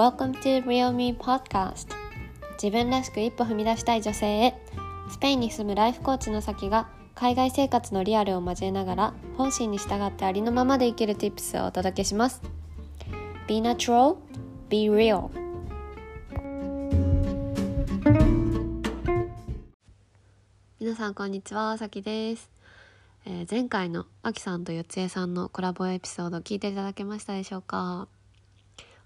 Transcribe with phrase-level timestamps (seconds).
[0.00, 1.88] Welcome to Real Me Podcast.
[2.52, 4.54] 自分らしく一歩踏み出したい女性へ。
[5.10, 12.40] スペインに住むライフコーチの先が海外生活のリアルを交えながら本心に従ってありのままで生きる Tips をお届けします。
[13.46, 14.16] Be natural,
[14.70, 15.28] be real.
[20.80, 22.50] 皆さんこんにちは、さきです、
[23.26, 28.08] えー前回のあきさんとよつえさんのコラボエピソード聞いていただけましたでしょうか？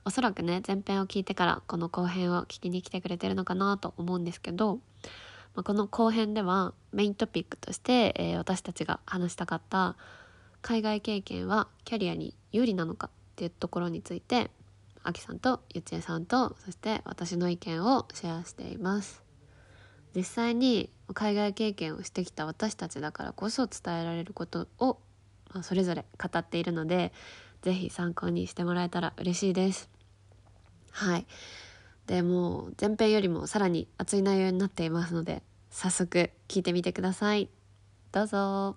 [0.06, 4.76] おそらくね前編を聞いてからこの後編を聞きに来てくれてるのかなと思うんですけど、
[5.54, 9.96] まあ、この後編ではメイントピックとして、えー私たちが話したかった
[10.60, 14.50] 海外経験はキャリアに有利なのかっていうところについて
[15.02, 19.22] あきさんとゆちえさんとそして私の意見をシェアしています。
[20.14, 24.98] 実際に海外経験をしてきた私たちだからこそ伝えられることを、
[25.62, 27.12] それぞれ語っているので
[27.62, 29.93] ぜひ参考にしてもらえたら嬉しいです。
[30.94, 31.26] はい。
[32.06, 37.50] でもう前編よりもさらに熱い内容になっていますので早速聞いてみてください。
[38.12, 38.76] どうぞ。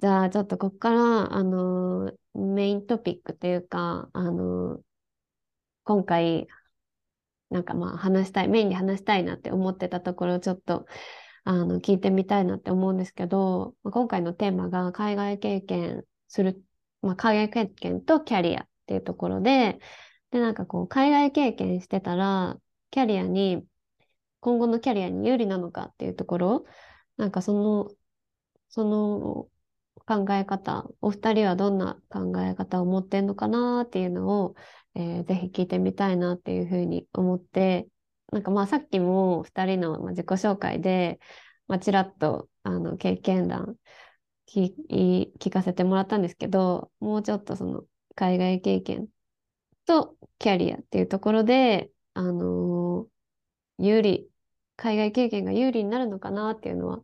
[0.00, 4.80] じゃあちょっとここからあのメイントピックというかあの
[5.84, 6.48] 今回
[7.50, 10.86] なんかまあ話したいメインで話したいなって思ってたところちょっと
[11.48, 16.62] あの聞いてみたいなって思うんですけど、今回のテーマが海外経験する、
[17.00, 19.78] まあ、海外経験とキャリアっていうところで、
[20.30, 22.58] で、なんかこう、海外経験してたら、
[22.90, 23.64] キャリアに、
[24.40, 26.64] 今後のキャリアに有利なのかっていうところ、
[27.16, 27.88] なんかその、
[28.68, 29.48] その
[30.06, 34.54] 考え方、お二人はどんな考え方を持ってんのかなっていうのを、
[34.94, 37.88] えーぜひ聞いてみたいなっていうふうに思って、
[38.32, 41.20] なんかまあさっきも2人のまあ自己紹介で、
[41.66, 43.76] まあ、ちらっとあの経験談
[44.46, 49.08] 聞い聞かせてもらったんですけど、もうちょっとその海外経験
[49.86, 53.18] とキャリアっていうところで、あのー
[53.78, 54.28] 有利、
[54.76, 57.02] 海外経験が有利になるのかなっていうのは、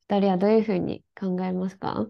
[0.00, 2.06] 2人はどういうふうに考えますか？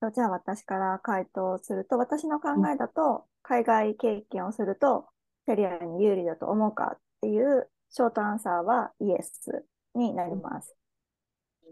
[0.00, 5.06] とじゃあ私から回答すると、私の考えだと、海外経験をすると、
[5.46, 9.64] キャリアに有利だと思うかっていうショートアンサーはイエス
[9.94, 10.76] になります。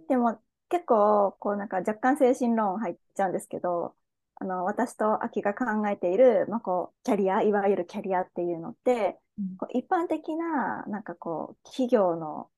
[0.09, 3.95] でも結構、こうなんか若干精神論入っちゃうんですけど、
[4.37, 9.19] あの、私とアキが考えている、まあ、こう、キャリア、いわゆるキャリアっていうのって、
[9.59, 12.51] こう一般的な、なんかこう、企業の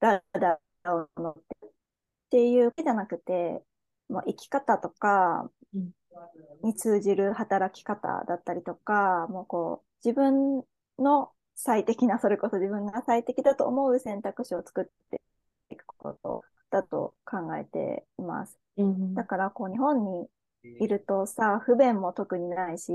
[0.00, 1.70] ラダーを乗ってっ
[2.30, 3.62] ていうわけじゃなくて、
[4.08, 5.92] もう生き方とかうん。
[6.62, 10.62] に通じる働き方だったりとか、もうこう、自分
[10.98, 15.20] の最適な、それこそ自分が最適だと思う選択肢を作って
[15.70, 18.58] いくことだと考えています。
[18.76, 20.28] うんだから、こう、日本に
[20.80, 22.92] いるとさ、不便も特にないし、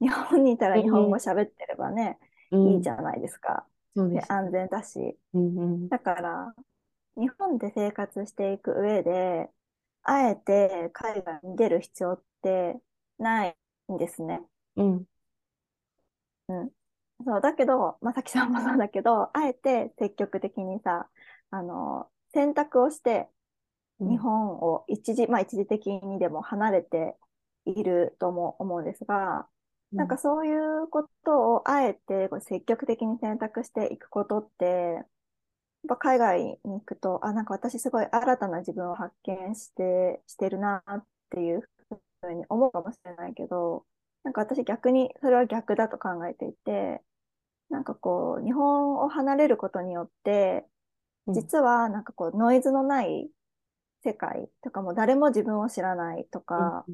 [0.00, 2.18] 日本にいたら日本語喋ってればね、
[2.50, 3.66] いいじゃないですか。
[3.94, 4.16] そうで。
[4.16, 5.18] です安全だし。
[5.34, 6.54] うんうんだから、
[7.16, 9.50] 日本で生活していく上で、
[10.02, 12.80] あえて海外に出る必要って
[13.18, 13.56] ない
[13.92, 14.40] んですね。
[14.76, 15.04] うん
[16.54, 16.70] うん。
[17.26, 21.10] そう、だけど、まさきさんもそうだけど、あえて積極的にさ、
[21.50, 23.28] あの、選択をして、
[24.00, 27.18] 日本を一時、まあ一時的にでも離れて
[27.66, 29.48] いるとも思うんですが、
[29.96, 35.06] なんかそういうことをあえてこう積極的に選択していくことって、やっ
[35.88, 41.62] ぱ海外に行くと、あ、なんか私すごい新たな自分を発見して、してるなっていう
[42.20, 43.86] ふうに思うかもしれないけど、
[44.24, 47.02] なんか私逆にそれは逆だと考えていて、
[47.70, 50.66] なんかこう、日本を離れることによって、
[51.26, 51.34] うん。
[51.34, 53.30] 実はなんかこう、ノイズのない
[54.04, 56.86] 世界とかも誰も自分を知らないとか、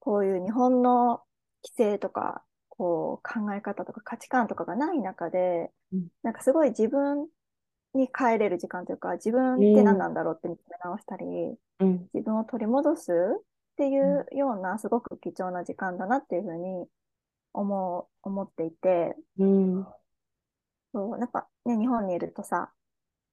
[0.00, 1.22] こういう日本の
[1.64, 6.08] 規制とか、こう考え方とか価値観とかがない中で、うん。
[6.22, 7.28] なんかすごい自分
[7.94, 11.26] に帰れる時間というか、自分って何なんだろうって見つめ直したり、
[11.78, 12.08] うん。
[12.14, 13.12] 自分を取り戻す
[13.72, 16.86] っていうようなすごく貴重な時間だなっていうふうに
[17.52, 19.86] 思う、思っていて、うん
[20.92, 22.72] そう、やっぱね、日本にいるとさ、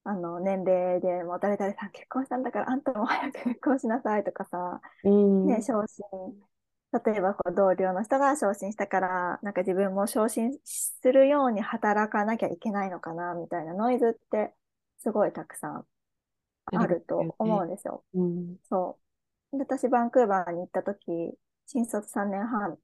[0.03, 6.05] あの、年齢でもう誰々さん結婚したんだからあんたも早く結婚しなさいとかさ、うんね、昇進、
[7.05, 14.53] 例えばこう同僚の人が昇進したから、なんか自分も昇進するように働かなきゃいけないのかな、みたいなノイズって
[14.99, 15.85] すごいたくさん
[16.73, 18.03] あると思うんですよ。
[18.13, 19.06] うんそう。
[19.53, 21.05] で私、バンクーバーに行った時、
[21.65, 22.77] 新卒3年半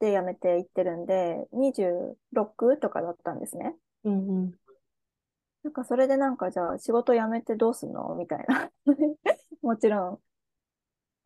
[0.00, 3.74] で辞めて行ってるんで、26とかだったんですね。
[4.04, 4.52] うん
[5.62, 8.70] なんかそれでなんかじゃあ仕事辞めてどうすんのみたいな。
[9.62, 10.20] もちろん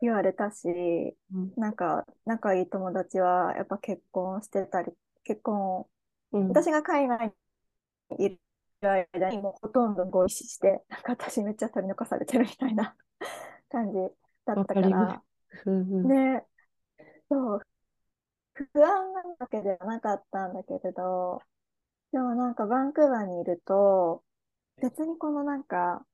[0.01, 4.93] 言われたし、うんなんか仲いい友達はやっぱ結婚してたり、
[5.25, 5.87] 結婚、
[6.33, 7.35] うん私が海外
[8.19, 8.41] にいる
[8.83, 12.97] 間にもうほとんどご一緒して、なんか私めっちゃ取り残されてるみたいな
[13.71, 13.99] 感じ
[14.47, 15.23] だったから、
[16.03, 16.45] ね、
[17.29, 17.61] そう、
[18.55, 21.43] 不安なわけではなかったんだけれど、
[22.13, 24.23] でもなんかバンクーバーにいると、
[24.83, 26.05] 別にこのなんか、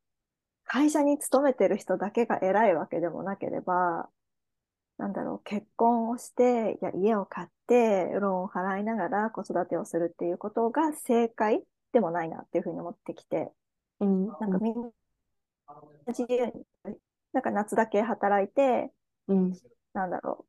[0.64, 4.08] 会社に勤めてる人だけが偉いわけでもなければ、
[4.98, 11.62] なんだろう、結婚をして、いや、家を買って、ローンを払いながら子育てをするっていうことが正解
[11.92, 13.52] でもないなっていうふうに思ってきて、
[14.00, 14.26] うん。
[14.26, 14.90] なんかみんな
[16.08, 16.96] 自由に、
[17.36, 18.90] なんか夏だけ働いて、
[19.28, 19.52] うん
[19.92, 20.46] なんだろ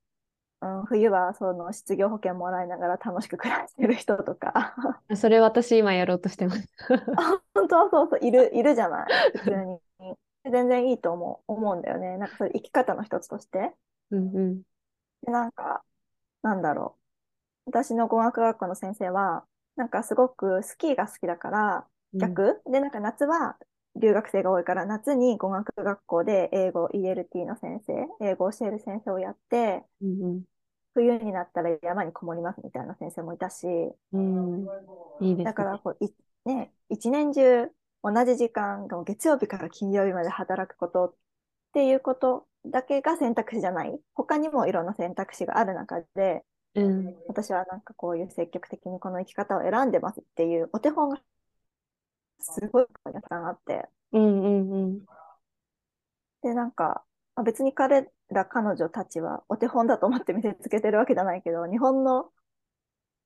[0.62, 4.74] う、うん、冬はその失業保険もらいながら楽しく暮らしてる人とか、
[5.10, 6.66] うんそれ私今やろうとしてます。
[7.54, 9.80] 本当そうそう、いる、いるじゃない、普通に。
[10.50, 12.18] 全然いいと思う、思うんだよね。
[12.18, 13.74] なんかそれ生き方の一つとして。
[14.12, 14.62] うんうん
[15.26, 15.84] で、なんか、
[16.42, 16.96] なんだろ
[17.66, 17.72] う。
[17.72, 19.44] 私の語学学校の先生は、
[19.76, 23.58] なんかすごくスキーが好きだから、うん逆、で、なんか夏は
[24.00, 30.44] 留学生が多いから、夏に語学学校で英語、ELT の先生、英語を教える先生をやって、うん
[30.94, 34.68] 冬になったら山にこもりますみたいな先生もいたし、うんうん
[35.22, 35.44] いいですね。
[35.44, 36.10] だからこう、い
[36.46, 37.70] ね、一年中
[38.04, 41.14] 同じ時間が月曜日から金曜日まで働くことっ
[41.74, 44.00] ていうことだけが選択肢じゃない。
[44.16, 46.44] 他にもいろんな選択肢がある中で、
[46.74, 51.20] うん私はなんかこういう積極的にこの生き方を選んでますっていうお手本が
[52.40, 53.88] すごいたくさんあって。
[54.14, 55.06] うんうんうん
[56.44, 57.04] で、なんか、
[57.36, 62.32] まあ別に彼ら彼女たちはお手本だと思って見せつけてるわけじゃないけど、日本の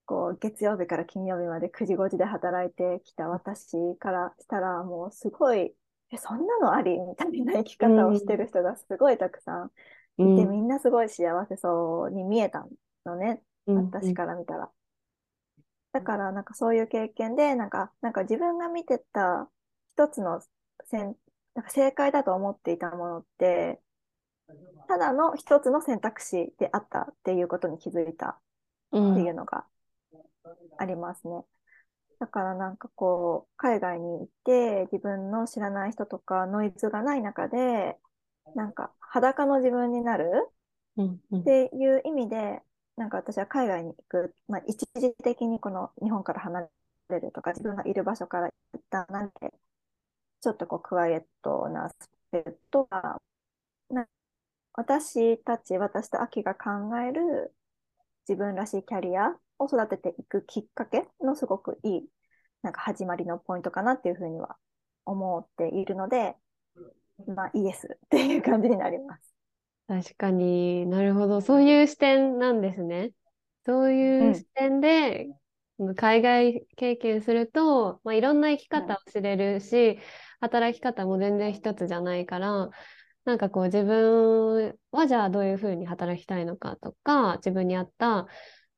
[0.05, 5.73] こう月曜日から金曜日まで9時5時で働いてきた私からしたらもうすごい、
[6.11, 9.71] え、そんなのありみたいな生き方をしてる人がすごいたくさん
[10.17, 12.65] いて、みんなすごい幸せそうに見えた
[13.05, 14.69] のね、うん私から見たら。
[15.93, 19.49] だからなんかそういう経験で、なんか、なんか自分が見てた
[19.89, 20.41] 一つの
[20.85, 21.15] 選
[21.53, 23.81] なんか正解だと思っていたものって、
[24.87, 28.39] ただの一つの選択肢であったっていうことに気づいた
[28.91, 29.65] うんっていうのが
[30.77, 31.43] ありますね。
[32.19, 37.97] だからなんかこう、海外に行って自分の知らない人とかノイズがない中で、
[38.55, 40.29] なんか裸の自分になる
[40.97, 42.61] うんうんっていう意味で、
[42.97, 46.69] なんか私は海外に行く、まあ、一時的にこの日本から離
[47.09, 49.53] れるとか、自分がいる場所から一旦離れて、
[50.41, 53.21] ちょっとこうクワイエットなスペットが、
[53.89, 54.07] な
[54.73, 57.55] 私たち、私とアキが考える
[58.27, 62.09] 自分らしいキャリアを育てていくきっかけのすごくいい、
[62.63, 64.57] なんか始まりのポイントかなっていうふうには
[65.05, 66.35] 思っているので、
[67.27, 69.30] まあイエスっていう感じになります。
[69.87, 71.41] 確かになるほど。
[71.41, 73.11] そういう視点なんですね。
[73.65, 75.27] そういううん視点で、
[75.97, 79.99] 海外経験すると、まあ、いろんな生き方を知れるし、
[80.39, 82.69] 働き方も全然一つじゃないから、
[83.25, 88.27] なんかこう自分はじゃあどういうふうに働きたいのかとか、自分に合った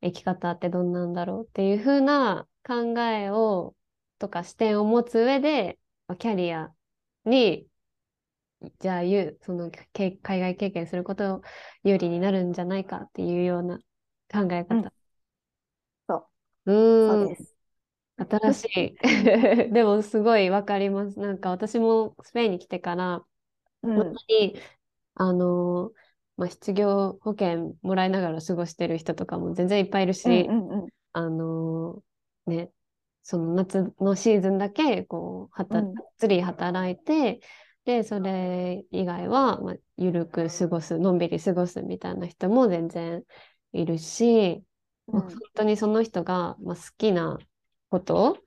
[0.01, 3.75] 生き方ってどんなんだろうっていうふうな考えを、
[4.19, 6.73] とか視点を持つ上で、まあキャリア
[7.25, 7.67] に、
[8.79, 9.01] じゃあ
[9.41, 11.41] そのけ海外経験すること
[11.83, 13.79] 有利になるんじゃないかっていうような
[14.31, 14.93] 考えうん方。
[16.07, 16.29] そ
[16.65, 17.55] う、うーんそうです。
[18.17, 18.97] 新しい。
[19.73, 21.19] でもすごいわかります。
[21.19, 23.25] なんか私もスペインに来てから、
[23.83, 24.57] うん本当に、
[25.15, 25.99] あのー
[26.37, 32.71] まあ、失業保険もらいながら過ごしてる人とかも全然いっぱいいるうんし、うんうんあのーね、
[33.23, 37.41] その夏のシーズンだけ、こう、はた、うんがっつり働いて、
[37.85, 43.23] で、それ以外は、まあ、ゆるく過ごす、のんびり過ごすみたいな人も全然
[43.73, 44.63] いるし、
[45.07, 45.23] まあうん。
[45.23, 47.37] 本当にその人が、まあ、好きな
[47.89, 48.41] こと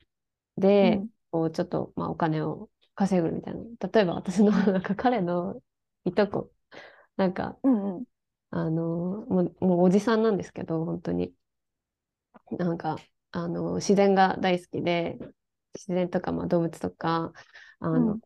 [0.59, 1.11] で、うん。
[1.31, 3.61] こう、ちょっと、まあ、お金を稼ぐみたいな。
[3.93, 5.63] 例えば私の、なんか彼の
[6.05, 6.53] いとこ、
[7.17, 8.05] なんか、うんうん。
[8.51, 11.35] あの、もう、もうおじさんなんですけど、本当に。
[12.59, 12.97] なんか、
[13.33, 15.19] あの、自然が大好きで、
[15.75, 17.33] 自然とか、まあ、動物とか、
[17.81, 18.21] あの、うん。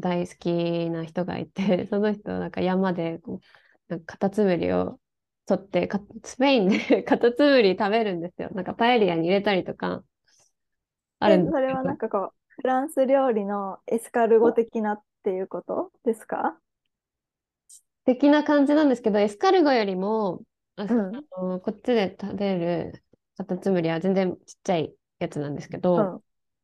[0.00, 3.46] 大好きな人がいて、 その人、なんか山でこう、
[3.88, 5.00] なんかカタツムリを
[5.46, 8.50] 取って、かスペインで カタツムリ食べるんですよ。
[8.52, 10.04] なんかパエリアに入れたりとか、
[11.20, 15.90] あるでそれはなんど、かこう、フランス料理のエスカルゴ的なっていうこと？
[16.04, 16.58] ですか？
[18.04, 20.42] 的な感じなんですけど、エスカルゴよりも、
[20.76, 23.04] あうんあのこっちで食べる
[23.36, 26.22] カタツムリは全然ちっちゃいやつなんですけうど、ん。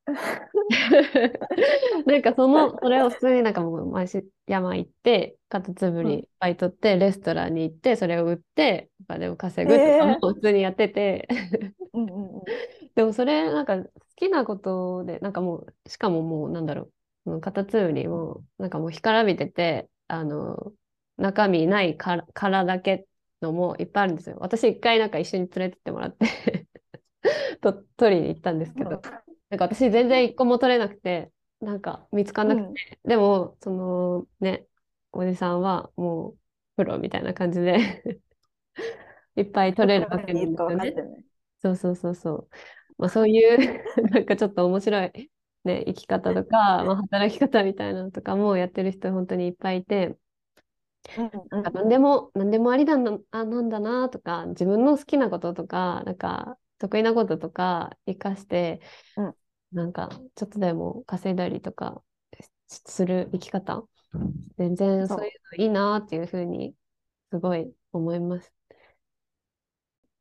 [2.07, 11.29] なんかその、それを普通になんかもう毎週山行って、カタツムリバイトって、レストランに行って、それを売って、お金を稼ぐとかも普通にやってて、
[12.95, 16.93] でもそれなんか好きなことで、なんかもう、しかももうなんだろう、
[17.25, 20.73] そのカタツムリもなんかもう干からびてて、あの、
[21.17, 23.07] 中身ない殻だけ
[23.41, 24.37] のもいっぱいあるんですよ。
[24.41, 26.69] 私一回なんか一緒に連れてってもらって
[27.61, 29.03] と取りに行ったんですけど、
[29.51, 34.67] なんか私全然一個も取れなくて、なんか見つかんなくて、うん、でも、そのね、
[35.13, 36.39] おじさんはもう
[36.77, 37.79] プロみたいな感じで
[39.37, 41.25] いっぱい取れるわけなんですよね。
[41.61, 42.49] そうそうそうそう。
[42.99, 45.31] まあ、そういう なんかちょっと面白い、
[45.65, 50.17] ね、生き方とか、まあ、働き方みたいなのとかもやってる人本当にいっぱいいて、
[51.51, 58.81] なんか何でも、何でもありだあなんだなとか、自分の好きなこととか、なんか得意なこととか生かして、
[59.17, 59.35] うん、
[59.73, 62.03] なんかちょっとでも稼いだりとか
[62.69, 63.85] する生き方、
[64.57, 66.75] 全然そういうのいいなっていうふうに
[67.31, 68.53] すごい思います。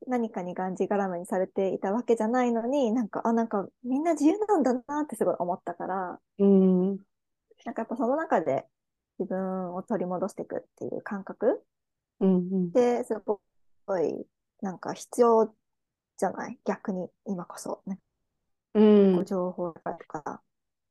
[0.07, 6.97] 何かにがんじがらめにされていたわけじゃないのに、なんか、あ、なんかみんな自由なんだなってすごい思ったから、うん、
[7.65, 8.65] なんかやっぱその中で
[9.19, 11.61] 自分を取り戻していくっていう感覚、
[12.19, 14.25] うんうん、ですごい
[14.61, 15.53] なんか必要
[16.17, 16.59] じゃない？
[16.65, 17.99] 逆に今こそね。
[18.73, 19.25] うん。
[19.25, 20.41] 情報とか。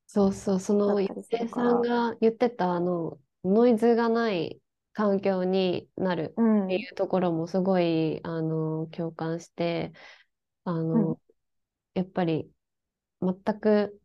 [0.07, 4.61] そうそう、その一平さんが言ってたあのノイズがない
[4.93, 9.93] 環境になるっていうところもすごい、あの共感して
[10.65, 11.17] あの、うん、
[11.95, 12.49] やっぱり
[13.21, 14.01] 全く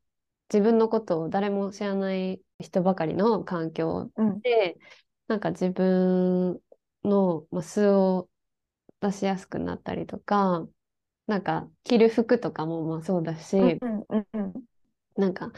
[0.51, 4.11] 自分のことを誰も知らない人ばかりの環境
[4.43, 4.81] で、うん、
[5.27, 6.59] なんか自分
[7.03, 8.29] の、ま素を
[8.99, 10.67] 出しやすくなったりとか
[11.27, 14.53] なんか着る服とかもまあそうだし、うんうんうん、
[15.15, 15.51] なんか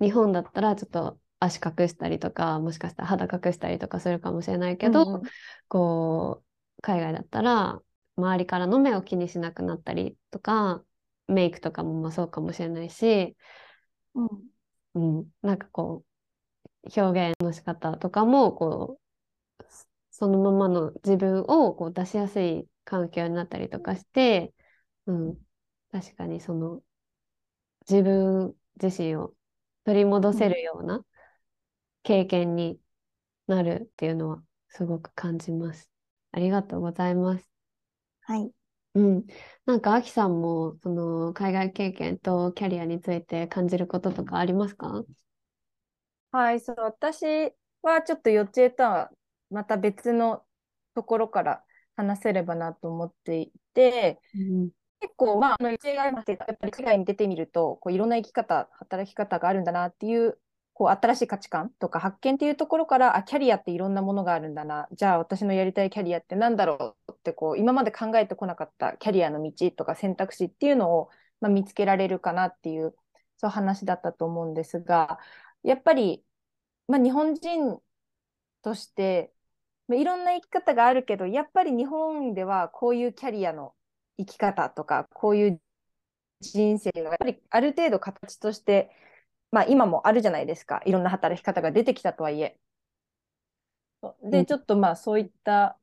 [0.00, 5.22] 日本だったらちょっと足隠したりとかもしかしたら肌隠したりとかするかもしれないけど、うんうん、
[5.68, 7.80] こう海外だったら
[8.16, 10.82] 周りからの目を気にしなくなったりとか
[11.28, 13.36] メイクとかもまあそうかもしれないし、
[14.14, 14.24] う
[15.00, 16.04] ん、うん、なんかこ
[16.84, 18.98] う表現の仕方とかもこ
[19.60, 19.64] う
[20.10, 24.52] そのままの自分をこう出しやすい環境になったりとかして
[25.08, 25.38] うん、
[25.90, 26.82] 確かにその
[27.90, 29.34] 自分自身を
[29.84, 31.04] 取り戻せるような
[32.02, 32.78] 経験に
[33.46, 35.90] なるっていうのはすごく感じます。
[36.30, 37.50] ありがとうございます。
[38.22, 38.52] はい。
[38.94, 39.26] うん。
[39.64, 45.04] なんか、あきさんも、その、海外経験とキャリアについて感じることとかありますか？
[46.30, 47.24] はい、そう、私
[47.82, 49.10] はちょっと幼稚園とは
[49.50, 50.44] また別の
[50.94, 51.64] ところから
[51.96, 54.70] 話せればなと思っていて、うん、
[55.00, 60.38] 結構、まあ、あの、一例がありますけど、やっぱり海外に出てみると、こういろんな生き方、働き方があるんだなっていう、
[60.74, 64.88] こう新しい価値観とか発見っていうところから、あ、キャリアっていろんなものがあるんだな。
[64.92, 72.96] じゃあ私のやりたいキャリアって何だろうって、こう、今まで考えてこなかったキャリアの道とか選択肢っていうのを、まあ、見つけられるかなっていう、
[73.38, 75.18] そう話だったと思うんですが、
[75.62, 76.24] やっぱり、
[76.88, 77.80] まあ、日本人
[78.62, 79.32] として、
[79.88, 83.74] まあ、いろんな生き方があるけど、やっぱり日本ではこういうキャリアの
[84.18, 85.60] 生き方とか、こういう
[86.40, 88.90] 人生がやっぱりある程度形として、
[89.50, 90.82] まあ今もあるじゃないですか。
[90.84, 92.58] いろんな働き方が出てきたとはいえ。
[94.22, 95.78] で、ちょっとまあそういった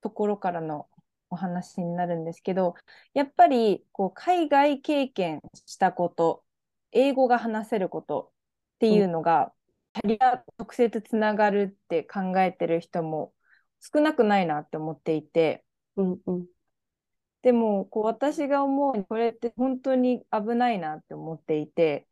[0.00, 0.88] ところからの
[1.30, 2.74] お話になるんですけど、
[3.14, 6.44] やっぱりこう海外経験したこと、
[6.92, 8.32] 英語が話せること
[8.76, 9.52] っていうのが、
[9.94, 13.32] キャリア直接つながるって考えてる人も
[13.80, 15.64] 少なくないなって思っていて、
[15.96, 16.46] うんうん、
[17.44, 22.08] でも、こう私が思うに、これって本当に危ないなって思っていて、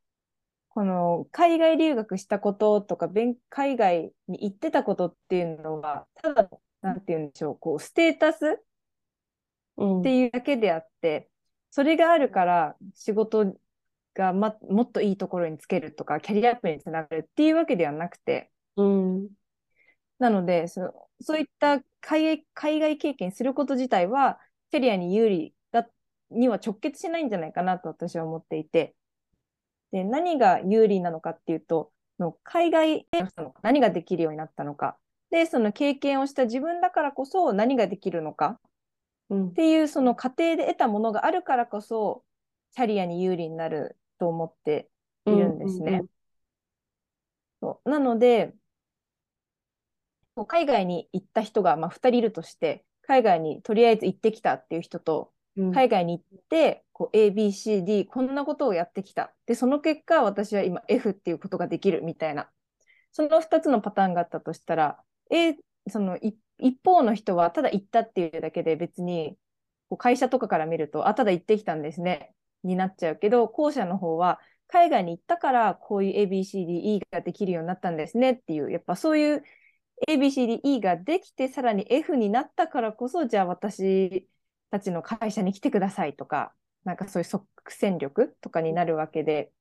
[0.68, 3.08] この海外留学したこととか、
[3.48, 6.50] 海外に行ってたことっていうのは、ただ、
[6.82, 8.62] なんて言うんでしょう、こう、ステータス
[10.00, 11.26] っていうだけであって、うん、
[11.70, 13.54] それがあるから仕事
[14.12, 19.30] が、ま、もっといいところにつけるとか、キャリアアップにつながるっていうわけではなくて、うん、
[20.18, 24.38] なのでそ、そういった海外海外経験すること自体は、
[24.72, 25.86] キャリアに有利だ
[26.30, 28.94] には直結しないんじゃないかなと私は思っていて、
[29.92, 33.24] で何が有利なのかっていうと、の海外で
[33.62, 34.96] 何ができるようになったのか、
[35.30, 38.58] で、その経験をした自分だからこそ何ができるのか、
[39.28, 42.24] うん、っていうその過程で得たものがあるからこそ、
[42.74, 44.88] キャリアに有利になると思って
[45.26, 45.84] いるんですね。
[45.84, 46.08] うんうんうん、
[47.60, 47.90] そう。
[47.90, 48.54] なので、
[50.46, 55.32] 海外に行った人がまあ2人いるとして、海外にとりあえず行ってきたっていう人と、
[55.74, 59.34] 海外に行って、こう ABCD こんなことをやってきた。
[59.46, 62.50] で、その結果、私は今 F っていうことができるみたいな。
[63.10, 64.98] その2つのパターンがあったとしたら、
[65.30, 65.56] A、
[65.88, 69.36] そのい一方の人はただ行ったっていうだけで別に
[69.88, 72.32] こう会社とかから見ると、あ、ただ行ってきたんですね、
[72.64, 79.42] になっちゃうけど、後者の方は海外に行ったからこういう ABCDE ができるようになったんですねっていう、やっぱそういう
[80.08, 84.28] ABCDE ができて、さらに F になったからこそ、じゃあ私
[84.70, 89.52] たちの会社に来てくださいとか、なんかそういう即戦力とかになるわけで、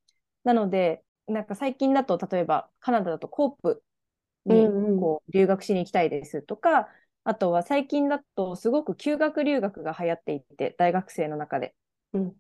[0.44, 3.84] なので、なんか最近だと、例えばカナダだとコープ
[4.46, 5.00] にうんうん。
[5.02, 6.90] こう留学しに行きたいですとか、
[7.24, 11.76] あとは最近だとすごく休学留学が流行っていて、大学生の中で。
[12.14, 12.30] うん。
[12.30, 12.36] っ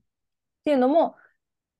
[0.65, 1.15] ていうのも、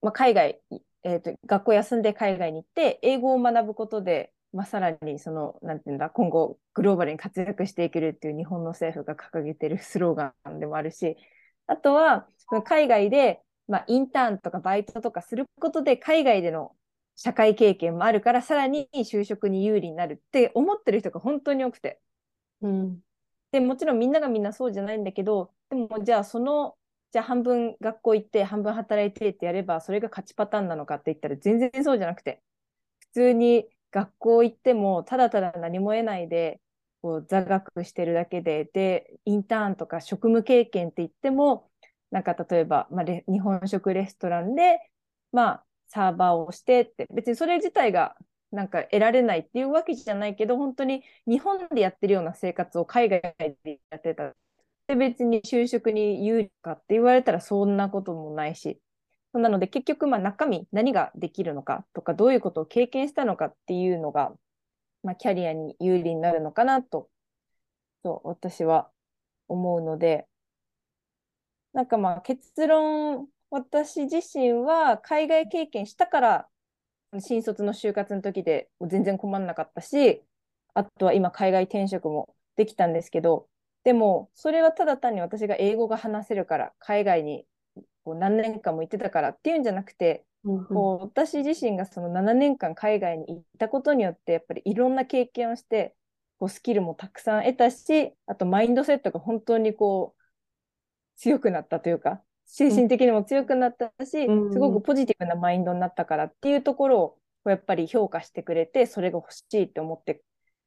[0.02, 0.62] まあ、海外、
[1.04, 11.18] えーと、学校休んで海外に行って、英語を学ぶことで、まあ、さらにその、なんていうんだ、今後グローバルに活躍していけるっていう日本の政府が掲げてる スローガンでもあるし、
[11.68, 12.28] あとは、
[12.66, 16.76] 海外で、まあ、インターンとかバイトとかすることで、海外での
[17.16, 22.00] 社会経験もあるから、さらに就職に有利になるって思ってる人が本当に多くて。
[22.62, 23.02] うん
[23.52, 26.78] で、もちろんみんながみんなそうじゃないんだけど、でもじゃあその、
[27.12, 32.42] じゃあ半分学校行って半分働いてってやれば、それが勝ちパターンなのかって言ったら全然そうじゃなくて、
[33.00, 36.62] 普通に学校行ってもただただ何も得ないで、
[37.02, 41.70] こう座学してるだけで、で、インターンとか職務経験って言っても、
[42.12, 44.80] なんか例えば、まあ、日本食レストランで、
[45.32, 48.16] まあ、サーバーをしてって、別にそれ自体が
[48.52, 53.22] なんか得られないっていうわけじゃないけど、本当に日本でやってるような生活を海外
[53.64, 54.36] でやってた。
[54.88, 58.82] で、別に就職に有利かって言われたらそんなこともないし。
[59.34, 64.34] なので結局、まあ中身、何ができるのかとか、どういうことを経験したのかっていうのが、
[65.04, 67.10] まあキャリアに有利になるのかなと、
[68.04, 68.92] と私は
[69.48, 70.28] 思うので、
[71.74, 76.48] なんかまあ結論、私自身は海外経験したから、
[77.20, 80.24] 新卒の就活の時で全然困んなかったし、
[80.74, 83.48] あとは今海外転職もできたんですけど、
[83.84, 87.46] でもそれはただ単に私が英語が話せるから、海外に
[88.04, 95.96] こう何年間も行ってたからっていうんじゃなくて、うんこう私自身がその7年間海外に行ったことによって、やっぱりいろんな経験をして、
[96.40, 100.22] こうスキルもたくさん得たし、あとマインドセットが本当にこう
[101.18, 104.52] 強くなったというか、精神的にも強くなったし、うん。
[104.52, 110.24] すごくポジティブなマインドになったからっていうところをやっぱり評価してくれて、それが欲しいって思って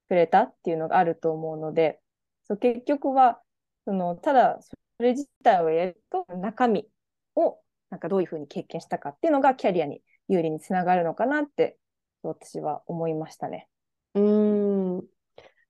[0.09, 2.01] くれたっていうのがあると思うので、
[2.45, 3.41] そう結局は
[3.85, 6.87] そのただそれ自体をやると中身
[7.37, 7.59] を
[7.91, 11.77] なんかどういうふうに経験したかっていうのがキャリアに有利につながるのかなって
[12.23, 13.69] 私は思いましたね。
[14.15, 15.03] うん、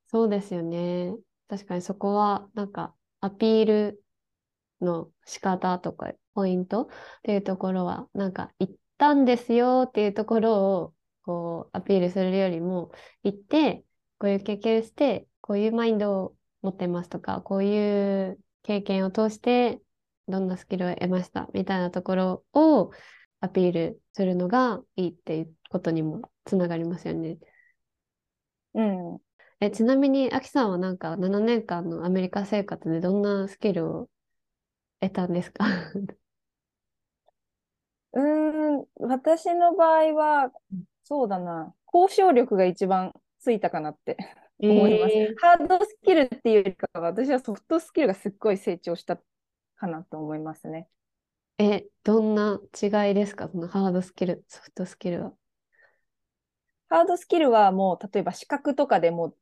[0.07, 1.15] そうですよね。
[1.49, 4.03] 確かにそこは、なんか、アピール
[4.81, 6.89] の仕方とか、ポイントっ
[7.23, 12.91] ていうところは、なんか、行ったんですよっていうところを、こう、アピールするよりも、
[13.23, 13.85] 行って、
[14.19, 19.81] こういう経験して、こういうマインドを持ってますとか、こういう経験を通して、
[20.29, 21.49] どんなスキルを得ました？
[21.53, 22.91] みたいなところを
[23.41, 27.39] アピールするのがいいっていうことにもつながりますよね。
[28.75, 29.19] うん。
[29.61, 34.09] え、ちなみに、アキさんはなんか7年間のアメリカ生活でどんなスキルを
[35.01, 35.65] 得たんですか？
[38.15, 40.53] うーん、私の場合は、
[41.05, 44.17] そうだな、交渉力が一番ついたかなって
[44.63, 45.15] 思います。
[45.17, 49.19] えーハードスキルっていうよりかは、私はソフトスキルがすっごい成長した
[49.77, 50.89] かなと思いますね。
[51.59, 53.49] え、どんな違いですか？
[53.49, 55.35] そのハードスキル、ソフトスキルは。
[56.89, 59.35] ハードスキルはもう、例えば資格とかでも、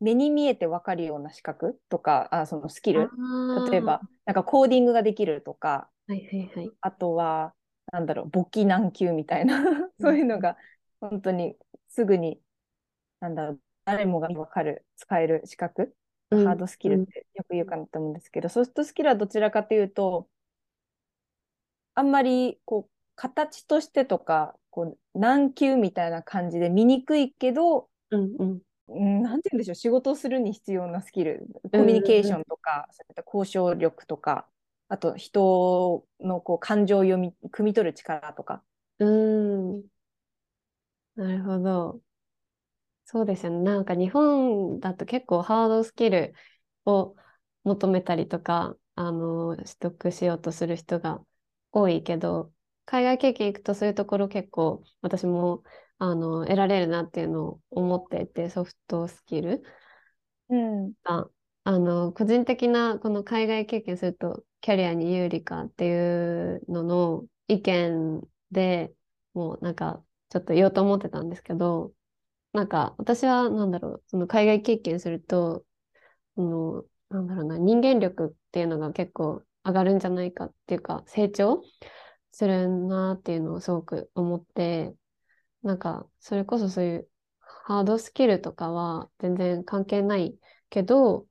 [0.00, 3.14] 目に見えてわかるような資格とか、あ、そのスキル、
[3.70, 5.90] 例えば、なんかコーディングができるとか。
[6.06, 6.72] はいはいはい。
[6.80, 7.54] あとは、
[7.92, 9.56] なんだろう、簿記難級みたいな、
[10.00, 10.56] そういうのが、
[11.00, 11.56] 本当に
[11.88, 12.40] すぐに、
[13.20, 15.92] なんだろう、誰もがわかる、使える資格、うん
[16.36, 20.28] ハードスキルってよく言うかなと思うんですけど、ソフトスキルはどちらかというと、
[21.94, 24.82] あんまり、こう、形としてとか、こ
[25.14, 28.62] う、難級みたいな感じで見にくいけど、うんうん。
[28.88, 34.48] うん、なんて言うんでしょう、仕事をするに必要なスキル、コミュニケーションとか、そういった交渉力とか、
[34.88, 38.62] あと人のこう感情を読み、汲み取る力とか。
[38.98, 39.84] うーん。
[41.16, 42.00] なるほど。
[43.06, 43.58] そうですよね。
[43.62, 46.34] なんか日本だと結構ハードスキル
[46.86, 47.16] を
[47.62, 51.24] 求めたりとか、あの、取得しようとする人が
[51.72, 52.52] 多いけど、
[52.86, 55.62] 海外経験行くとそういうところ結構私も
[55.98, 59.62] あの得られるなっていうのを思っていて、ソフトスキル
[60.48, 60.94] うん。
[61.04, 61.28] が
[61.64, 68.94] あの、個人的なこの海外経験するとキャリアに有利かっていうのの意見で
[69.34, 71.92] もうなんかちょっと言おうと思ってたんですけど、
[72.54, 75.66] なんか私はなんだろう、その海外経験すると、
[76.36, 81.64] その、なんだろうな、人間力っていうのが結構上がるんじゃないかっていうか、成長
[82.32, 84.96] するなっていうのをすごく思って、
[85.62, 90.38] なんか、それこそそういうハードスキルとかは全然関係ない
[90.70, 91.28] けど、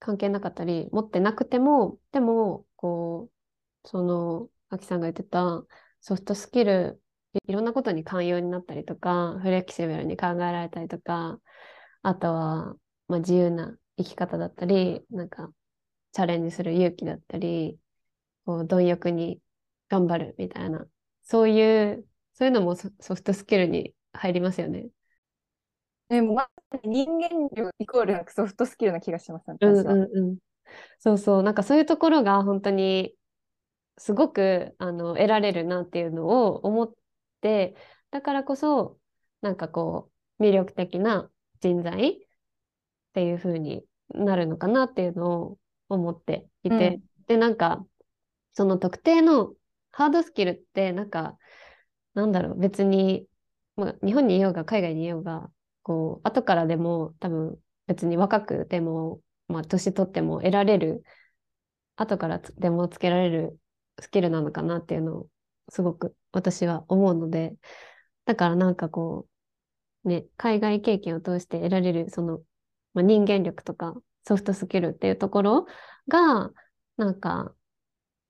[0.00, 3.30] 関係なかったり、持ってなくても、でも、こ
[3.84, 5.64] う、その、アキさんが言ってた
[6.02, 7.01] ソフトスキル、
[7.46, 11.38] いろんなことに寛容になったりとか、フレキシブルに考えられたりとか、
[12.02, 12.74] あとは、
[13.08, 15.50] まあ、自由な生き方だったり、なんか、
[16.12, 17.78] チャレンジする勇気だったり、
[18.44, 19.40] こう、貪欲に
[19.88, 20.86] 頑張るみたいな、
[21.22, 24.88] そういう、そういうのもソフトスキルに入りますよね。
[26.08, 26.50] でも、まあ、
[26.84, 30.38] 人間力イコールソフトスキルな気がします、うんうんうん。
[30.98, 33.14] そうそう、なんかそういうところが本当に
[33.96, 36.92] すごくあの得られるなっていうのを思っ
[37.42, 37.74] て、
[38.10, 38.98] だからこそ、
[39.42, 42.18] なんかこう、魅力的な人材っ
[43.12, 47.84] ていう風になるのかなっていうのを思っていて、うん、で、なんか、
[48.54, 49.52] その特定の
[49.90, 51.36] ハードスキルって、なんか、
[52.14, 53.26] なんだろう、別に、
[53.76, 55.50] まあ、日本にいようが海外にいようが、
[55.82, 61.02] こう、後からでも多分別に若くても、まあ、年取っても得られる、
[61.96, 63.58] 後からでもつけられる
[64.00, 65.26] スキルなのかなっていうのを
[65.70, 67.56] すごく私は思うので、
[68.26, 69.28] だからなんかこ
[70.04, 72.42] う、ね、海外経験を通して得られる、その、
[72.94, 73.94] まあ、人間力とか
[74.26, 75.66] ソフトスキルっていうところ
[76.08, 76.52] が、
[76.96, 77.54] なんか、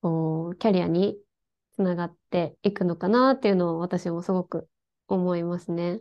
[0.03, 1.19] こう、キャリアに
[1.75, 4.69] つながっていくのかなっていうのを私もすごく
[5.09, 6.01] 思いますね。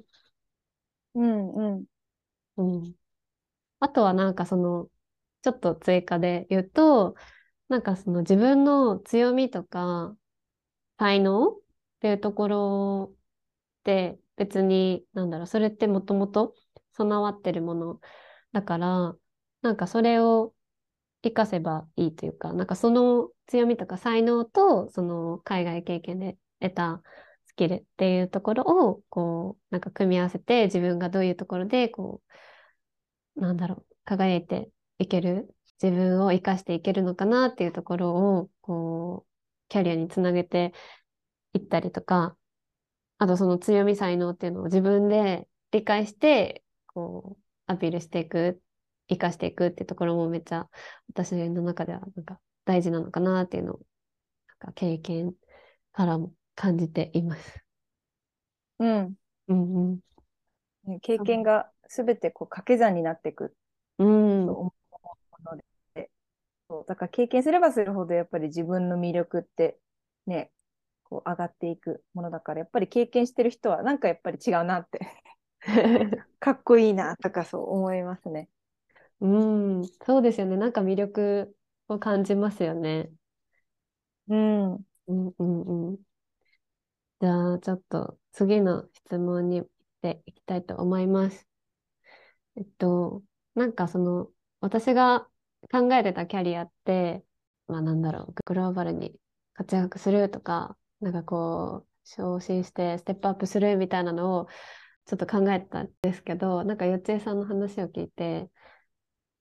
[1.13, 1.85] うんうん。
[2.57, 2.95] うん。
[3.79, 4.89] あとはなんかその、
[5.43, 7.15] ちょっと追加で言うと、
[7.69, 10.17] なんかその自分の強みとか
[11.01, 11.59] 才能っ
[12.01, 13.15] ていうところっ
[13.85, 16.53] て別に、なんだろう、それってもともと
[16.93, 17.99] 備わってるもの
[18.51, 19.15] だから、
[19.63, 20.53] なんかそれを
[21.23, 27.01] 活かせばいいというか、なんかその強みとか才能と、その海外経験で得た
[27.47, 32.21] スキルっていうところを、こう、なんか組み合わせて、自分がどういうところで、こ
[33.35, 39.30] う、なんだろう、輝いていける、自分を生かしていけるのかなっていうところを、こう、
[39.71, 40.73] キャリアにつなげて
[41.53, 42.37] いったりとか、
[43.19, 48.61] あとその強み才能っていうのを自分で理解して、こう、アピールしていく、
[49.07, 50.69] 生かしていくってところもめっちゃ
[51.07, 53.79] 私の中ではなんか大事なのかなっていうのを、
[54.49, 55.33] なんか経験
[55.93, 57.63] からも感じています。
[58.79, 59.15] うん。
[59.47, 59.99] うん
[60.87, 60.99] うん。
[60.99, 63.55] 経験がすべてこう掛け算になっていく
[63.97, 64.73] と思
[65.39, 65.57] うの
[65.93, 66.11] で、
[66.67, 69.79] そうだから経験すればするほどやっぱり自分の魅力って
[70.27, 70.51] ね、
[71.03, 74.99] こう上がっていくものだから、やっぱり経験してる人はなんかやっぱり違うなって
[76.39, 78.49] かっこいいなとかそう思いますね。
[79.21, 79.27] う
[79.81, 80.57] ん、そうですよね。
[80.57, 81.55] なんか魅力
[81.89, 83.11] を感じますよね。
[84.27, 84.73] うん。
[84.75, 84.77] う
[85.13, 86.03] んうんうん。
[87.21, 89.69] じゃあ、ちょっと次の質問に行っ
[90.01, 91.47] ていきたいと思います。
[92.55, 93.23] えっと、
[93.55, 95.29] なんかその、私が
[95.71, 97.23] 考えてたキャリアって、
[97.67, 99.15] まあなんだろう、グローバルに
[99.53, 104.47] 活躍するとか、なんかこう、昇進してステップアップするみたいなのを
[105.05, 108.49] ちょっと考えてたんですけど、なんかよちえさんの話を聞いて、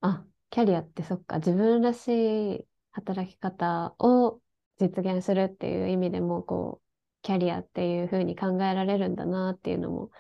[0.01, 4.41] あ、キャリアってそっか、自分らしい働き方を
[4.79, 6.87] 実現するっていう意味でも、こう、
[7.23, 10.11] キャリアっていうふうに考えられるんだなっていうのも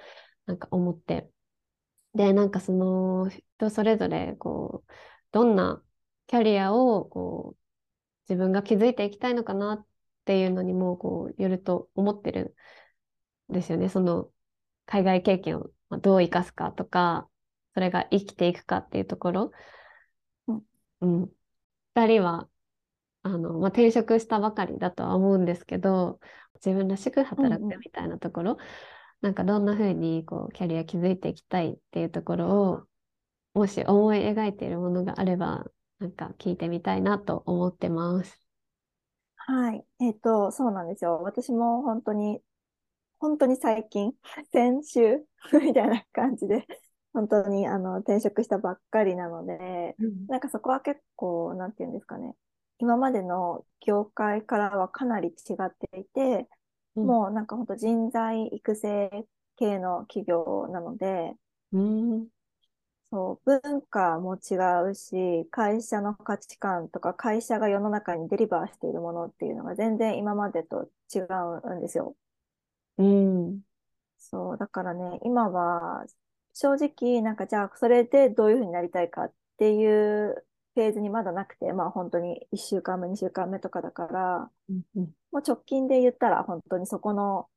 [0.46, 1.30] なんか思って。
[2.14, 4.92] で、なんかその人それぞれこう、
[5.32, 5.82] どんな
[6.30, 7.58] キャリアをこう
[8.32, 9.86] 自分が築いていきたいのかなっ
[10.24, 12.54] ていうのにもこうよると思ってる
[13.50, 13.88] んですよね。
[13.88, 14.30] その
[14.86, 17.28] 海外経験をどう生かすかとか、
[17.74, 19.50] それが生きていくかっていうところ。
[20.46, 20.62] うん。
[21.00, 21.32] うん、
[21.94, 22.48] 2人は
[23.22, 26.20] あの、まあ、転職したばかりだとは思うんですけど、
[26.64, 28.66] 自分らしく働くみたいなところ、うんうん、
[29.22, 32.86] なんかどんな風にこうキャリア築いていきたいっていうところを、
[33.54, 35.66] もし思い描いているものがあれば、
[36.00, 38.40] なんか聞いてみたいなと思ってます。
[39.36, 39.84] はい。
[40.00, 41.20] えっ、ー、と、そうなんですよ。
[41.22, 42.40] 私も本当に、
[43.18, 44.14] 本当に最近、
[44.50, 45.26] 先週
[45.62, 46.66] みたいな感じで、
[47.12, 52.34] 本当にあの転職したばっかりなので、うん、なんかそこは結構、なんていうんですかね、
[52.78, 56.48] 今までの業界からはかなり違っていて、
[56.96, 61.34] うん、もうなんか本当人材育成系の企業なので、
[61.72, 62.28] うん、
[63.12, 64.54] そう、文化も違
[64.90, 72.14] うし、会社の価値観とか、会社が世の中にデリバーしているものっていうのが全然今までと違うんですよ。
[72.98, 73.62] うん。
[74.18, 76.06] そう、だからね、今は、
[76.52, 80.44] 正直、なんかじゃあ、それでどういうふうになりたいかっていう
[80.74, 87.48] フェーズにまだなくて、まあ本当に1週間目、2週間目とかだから、うんうん、もう直近で言ったら本当にそこの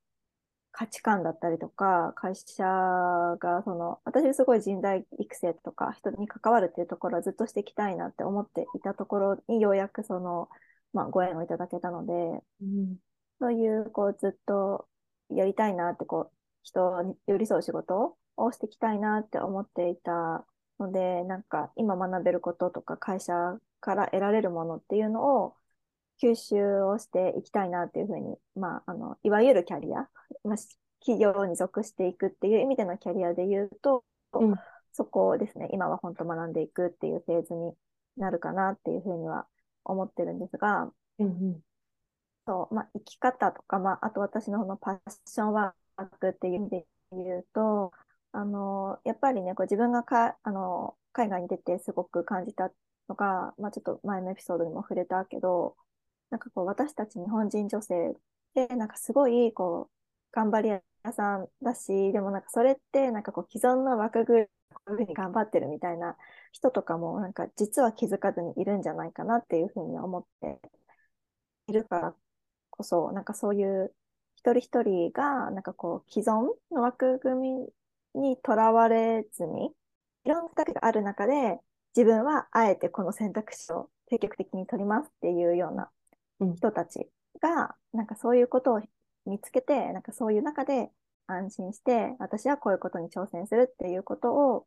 [0.76, 10.48] 価値観だったりとか、会社が、その、私すごい人材育成とか、人に関わるっていうところはずっとしていきたいなって思っていたところにようやくその、
[10.92, 12.12] まあ、ご縁をいただけたので、
[12.60, 12.96] うん、
[13.40, 14.88] そういう、こう、ずっと
[15.30, 20.44] やりたいなって、こう、人に寄り添う仕事をしていきたいなって思っていた
[20.80, 25.54] ので、なんか、今学べることとか、会社から得られるものっていうのを、
[26.22, 30.08] 吸収をしていきたいなっていうふうに、まあ、あの、いわゆるキャリア、
[30.44, 30.56] まあ、
[31.00, 34.54] 企業に属していくっていう意味でのキャリアで言うと、うん、
[34.92, 37.72] そこですね、今は本当学んでいくっていうフェーズに
[38.16, 39.46] なるかなっていうふうには
[39.84, 41.60] 思ってるんですが、うんうん、
[42.46, 47.92] そうまあ、生き方とか、まあ、あと私ののパッションワークっていう意味で言うと、
[48.32, 52.70] あの、やっぱりね、こう自分がか、あの、海外に出てすごく感じた
[53.08, 55.76] のが、まあ、ちょっと前のエピソードにも触れたけど、
[56.34, 58.14] なんかこう私たち日本人女性っ
[58.56, 59.90] てなんかすごいこう
[60.32, 66.16] 頑張り屋さんだし、でもなんかそれってなんかこう既存の枠組みこういうふうに頑張ってるみたいな
[66.50, 70.58] 人とかもなんか実は気づかずにいるんじゃないかなっていうふうに思って
[71.68, 72.14] いるから
[72.70, 73.94] こそ、なんかそういう
[74.34, 77.68] 一人一人がなんかこう既存の枠組
[78.14, 79.70] みにとらわれずに、
[80.24, 81.60] いろんな選択がある中で
[81.96, 85.90] 自分はあえてこの選択肢を積極的に取りますっていうような
[86.40, 87.08] 人たち
[87.40, 88.82] が、なんかそういうことを
[89.26, 90.90] 見つけて、なんかそういう中で
[91.26, 94.66] 安心して、私はこういうことに挑戦するっていうことを、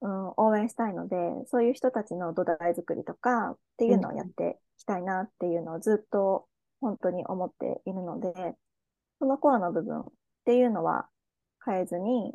[0.00, 6.46] うん、応援したいので、そういう人たちの土台作りとかっていうのをやっていきたいなっていうのをずっと
[6.80, 8.54] 本当に思っているので、
[9.18, 10.04] そのコアの部分っ
[10.44, 11.08] ていうのは
[11.64, 12.32] 変えずに、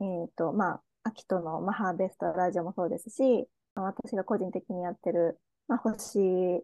[0.00, 6.62] えっ、ー、と、まあ、秋とのマハーベストラジオもそうですし、私が個人的にやってる、まあ、星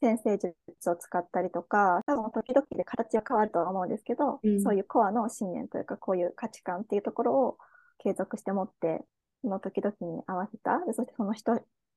[0.00, 0.54] 先生術
[0.90, 7.58] を使ったりとか、多分時々で形は変わるとは思うんですけど、うん、そういうコアの信念というか、こういう価値観っていうところを
[7.98, 9.04] 継続して持って、
[9.42, 11.54] その時々に合わせた、そしてその人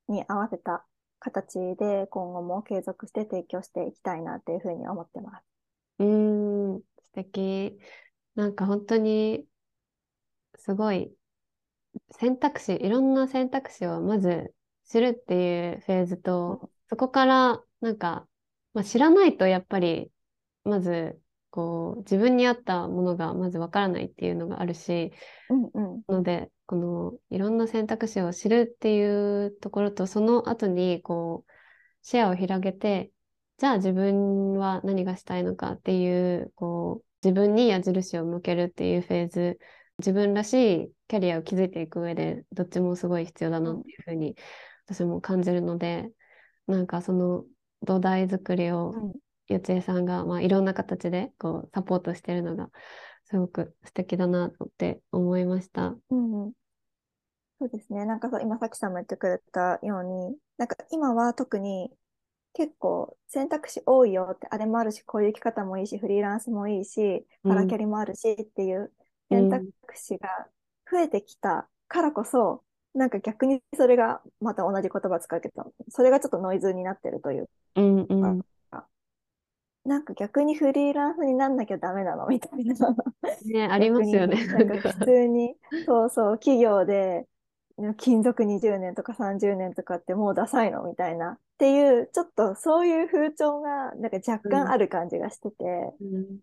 [0.08, 0.86] に合わせた
[1.20, 5.46] 形で今後も継続して提供していきたいなっていうふうに思ってます。
[6.00, 6.84] うん、素
[7.14, 7.80] 敵。
[8.36, 9.46] なんか本当に
[10.58, 11.14] すごい
[12.12, 14.54] 選択肢、いろんな選択肢をまず
[14.86, 18.28] 知るっていうフェーズと、そこからなんか、
[18.74, 20.12] まあ、知らないとやっぱり、
[20.64, 21.20] まず、
[21.52, 25.12] こう、自分に合ったものがまずわからないっていうのがあるし、
[25.50, 31.52] うんうん、ので、この、いろんな選択肢を知るっていうところと、その後に、こう、
[32.02, 33.12] 視野を広げて、
[33.58, 39.60] じゃあ自分は何がしたいのかっていう、こう、自分に矢印を向けるっていうフェーズ、
[39.98, 44.36] 自分らしいキャリアを築いていく上で、どっちもすごい必要だなっていうふうに
[44.86, 46.10] 私も感じるので、
[46.68, 47.44] なんかその
[47.86, 48.94] 土台作りを、
[49.48, 52.70] よちえさんが、まあ、いろんな形でこうサポートしてるのが
[53.26, 55.96] すごく素敵だなとって思いました。
[56.10, 56.54] うん、うん、
[57.60, 58.06] そうですね。
[58.06, 61.92] なんか今さきさんも言ってくれたように、なんか今は特に
[62.54, 68.94] 結構選択肢多いよって、あれもあるし、こういう生き方もいいし、フリーランスもいいし、パラキャリもあるしっていう
[69.30, 69.66] 選択
[69.96, 70.30] 肢が
[70.92, 72.64] 増えてきたからこそ、
[73.00, 78.42] なんか逆にそれがまた同じ言葉使うけど、それがちょっとノイズになってるというか、うんうん、
[79.86, 82.96] なんか逆にフリーランスになんなきゃダメなのみたいな。
[83.46, 84.46] ね、ありますよね。
[84.48, 87.26] なんか普通に、そうそう、企業で
[88.00, 91.32] 勤続20年とか30年とかってもうダサいのみたいな。
[91.32, 95.56] っていう、ちょっとそういう風潮がなんか若干ある感じがしてて、
[96.02, 96.40] うん、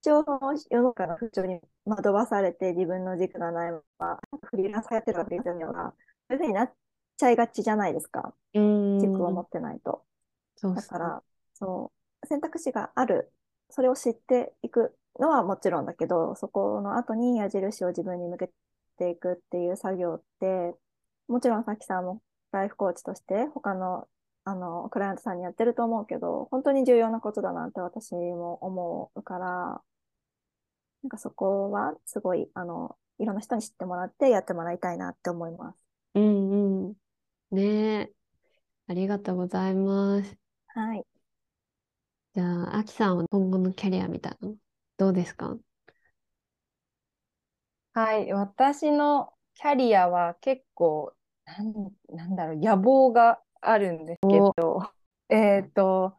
[0.00, 0.24] 一応
[0.70, 5.64] 世の中の風潮に惑わされて自分の軸がないまま、フリーランスやってるわけですよね。
[5.64, 5.72] そ
[6.30, 6.72] ういうふうになっ
[7.16, 8.34] ちゃいがちじゃないですか。
[8.54, 10.04] 軸を持ってないと。
[10.56, 11.22] そうだから、
[11.54, 13.32] そう、選択肢がある。
[13.70, 18.50] それを知っていくのはもちろんだけど、そこの後に矢印を自分に向け
[18.98, 20.74] ていくっていう作業って、
[21.26, 24.08] もちろんさっきさんもライフコーチとして他の
[24.48, 29.82] あのクライアントさんにやってると思うけど、本当に重要なことだなって私も思うから、
[31.02, 35.78] なんかそこはすごい、あの、いろんな人に知ってもらってやってもらいたいなって思います。
[36.14, 36.94] うんうん。
[37.50, 38.12] ねえ。
[38.86, 40.36] ありがとうございます。
[40.68, 41.04] はい。
[42.34, 44.54] じゃあ、あきさんは今後のキャリアみたいなの、
[44.96, 45.58] どうですか？
[47.92, 48.32] はい。
[48.32, 51.12] 私のキャリアは結構、
[51.44, 51.74] なん
[52.08, 54.90] なんだろう、野望があるんですけど、
[55.28, 56.16] えっと、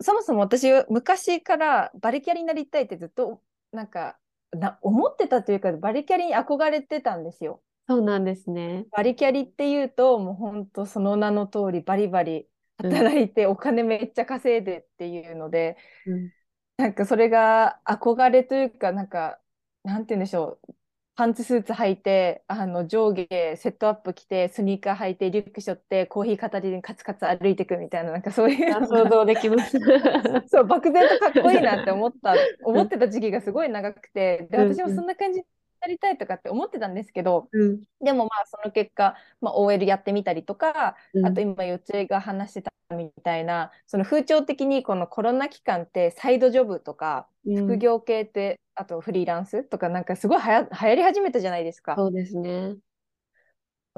[0.00, 4.18] そもそも私、昔からバリキャリになりたいってずっと、なんか、
[4.52, 7.62] な思ってたというか、バリキャリに憧れてたんですよ。
[7.88, 8.86] そうなんですね。
[8.90, 16.32] バリキャリっていうと、もう本当その名の通り、バリバリ働いてお金めっちゃ稼いでっていうので、うん、
[16.76, 19.40] なんかそれが憧れというか、なんか、
[19.84, 20.74] なんて言うんでしょう、
[21.16, 28.72] パンツスーツ履いて、あの上下セットアップ着て、スニーカー履いて、リュック背負って、コーヒー片手にカツカツ歩いていくみたいな、なんかそういう。
[28.86, 29.78] 想像できます。
[30.48, 35.42] そう、漠然とかっこいいなって思った、 思ってた時期がすごい長くて、で、私もそんな感じ
[35.86, 51.94] になりたいとかって思ってたんですけど、うん、でもまあその結果、まあ、OL やってみたりとか、うん、あと今、よっちが話してたみたいな、その風潮的にこのコロナ期間ってサイドジョブとか、副業系ってあとフリーランスとかなんかすごいはや流行り始めたじゃないですか。
[51.96, 52.76] そうですね。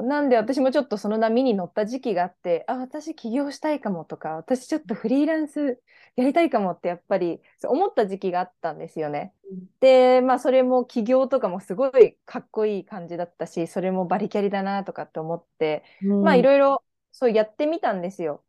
[0.02, 5.80] なんで私もちょっとその波に乗った時期があって、あ、私起業したいかもとか、私ちょっとフリーランス
[6.16, 9.32] やりたいかもってやっぱり思った時期があったんですよね。
[9.50, 16.82] うん、で、まあそれも起業とかもすごいかっこいい感じだったし、それもバリキャリだなとかって思って、うん、まあいろいろ
[17.12, 18.44] そうやってみたんですよ。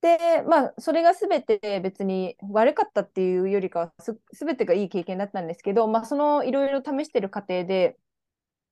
[0.00, 7.98] で、まあ、それが全て別に悪かったっていうよりかはす、全てがいい経験だったんですけど、まあ、そのいろいろ試してる過程で、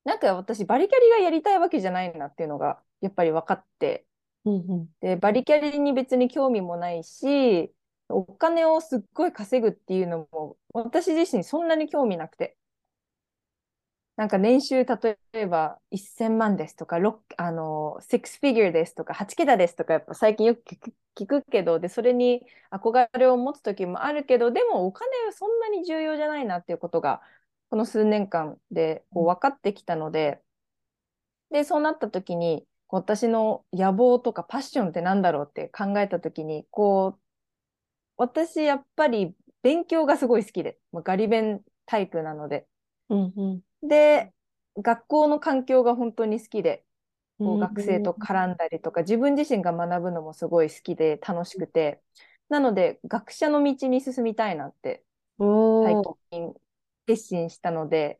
[0.05, 4.05] なんか私、バリキャリがやりたいわけじゃないなっていうのが、やっぱり分かって、
[4.45, 7.73] うんうん、で、バリキャリに別に興味もないし、
[8.09, 12.57] お金をすっごい稼ぐっていうのも、私自身そんなに興味なくて。
[14.15, 16.97] なんか年収、例えば1000万ですとか、
[17.37, 20.61] あの、6フィギュアですとか、8桁ですとか、やっぱ最近よく
[21.15, 22.41] 聞くけど、で、それに
[22.71, 27.21] 憧れを持つ時もあるけど、でもお金はそんなに重要じゃないなっていうことが、
[27.75, 30.41] この数年間でこう分かってきたので、
[31.51, 37.21] で、そうなった時に、私の野望とかパッションって何だろうって考えた時に、こう、
[38.15, 42.65] 私やっぱり勉強がすごい好きで、まあ、ガリ勉タイプなので、
[43.09, 43.61] うんうん。
[43.83, 44.33] で、
[44.77, 46.85] 学校の環境が本当に好きで、
[47.43, 52.01] こう学生と絡んだりとか、自分自身が学ぶのもすごい好きで楽しくて、
[52.47, 55.03] なので学者の道に進みたいなって
[55.81, 55.99] 最
[56.31, 56.55] 近
[57.05, 58.19] 決心したので、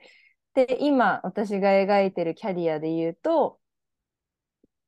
[0.53, 3.59] で、今私が描いてるキャリアで言うと、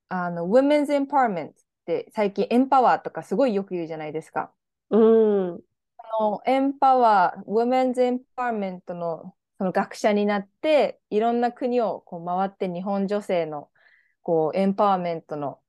[0.09, 1.53] あの、Women's Empowerment っ
[1.85, 4.53] て最近エンパワーとかすごいよく言うじゃないですか。
[4.89, 5.59] うん。
[5.97, 13.69] あの、エンパワー、Women's Empowerment のその学者になって、いろんな国をこう回って日本女性の
[14.21, 15.59] こうエンパワーメントの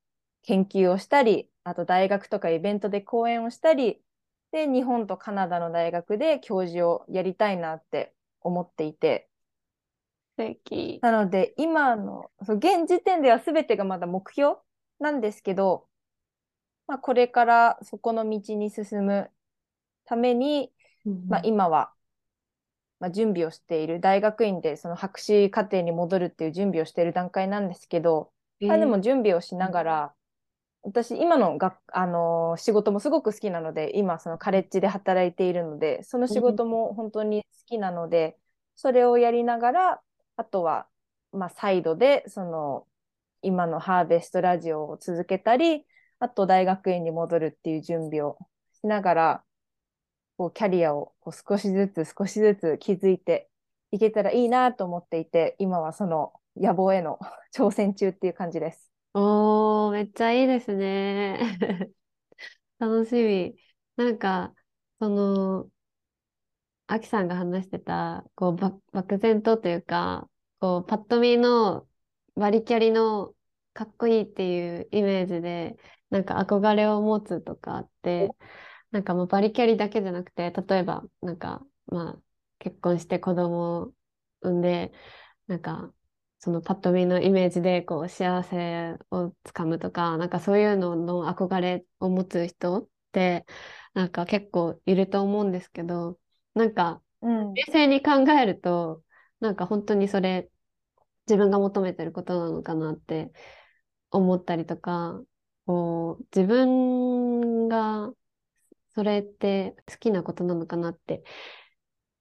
[0.43, 4.01] 研究をしたり、あと大学とかイベントで講演をしたり、
[4.51, 9.29] で、日本とカナダの大学で教授をやりたいなって思っていて。
[11.01, 14.55] なので、今の、そう現時点では全てがまだ目標
[14.99, 15.87] なんですけど、
[16.87, 19.29] まあ、これからそこの道に進む
[20.05, 20.71] ために、
[21.05, 21.93] うん、まあ、今は
[22.99, 30.13] まあ、準備をしている大学院でその博士課程に戻るっていう準備をしている段階なんですけど、えー、まあ、でも準備をしながら、
[30.81, 38.37] 私今のが、あのー、仕事もすごく好きなので今そのカレッジで働いているのでその仕事も本当に好きなので、
[38.75, 40.01] それをやりながら
[40.37, 40.87] あとは、
[41.33, 42.87] まあ、サイドでその
[43.41, 45.85] 今のハーベストラジオを続けたり
[46.19, 48.37] あと大学院に戻るっていう準備を
[48.81, 49.43] しながら
[50.37, 53.49] こうキャリアをこう少しずつ少しずつ築いて
[53.91, 57.19] いけたらいいなと思っていて、今はその野望への
[57.53, 58.89] 挑戦中っていう感じです。
[59.13, 61.39] おー、めっちゃいいですね。
[62.79, 63.55] 楽しみ。
[63.97, 64.55] なんか、
[64.99, 65.71] その、
[66.87, 68.55] アキさんが話してた、こう、
[68.91, 71.87] 漠然とというか、こう、パッと見の
[72.35, 73.35] バリキャリの
[73.73, 75.77] かっこいいっていうイメージで、
[76.09, 78.31] なんか憧れを持つとかあって、
[78.91, 82.21] なんかもうバリキャリだけじゃなくて、例えば、なんか、まあ、
[82.59, 83.93] 結婚して子供を
[84.41, 84.91] 産んで、
[85.47, 85.93] なんか、
[86.39, 93.45] そのパッと見のイメージで、こう、幸せをつかむとか、なんかそういうのの憧れを持つ人って、
[93.93, 96.17] なんか結構いると思うんですけど、
[96.53, 97.01] なんか、
[97.55, 99.03] 冷静に考えると、
[99.41, 100.49] なんか本当にそれ、
[101.27, 103.31] 自分が求めてることなのかなって
[104.11, 105.21] 思ったりとか、
[105.65, 108.13] こう、自分が
[108.95, 111.23] それって好きなことなのかなって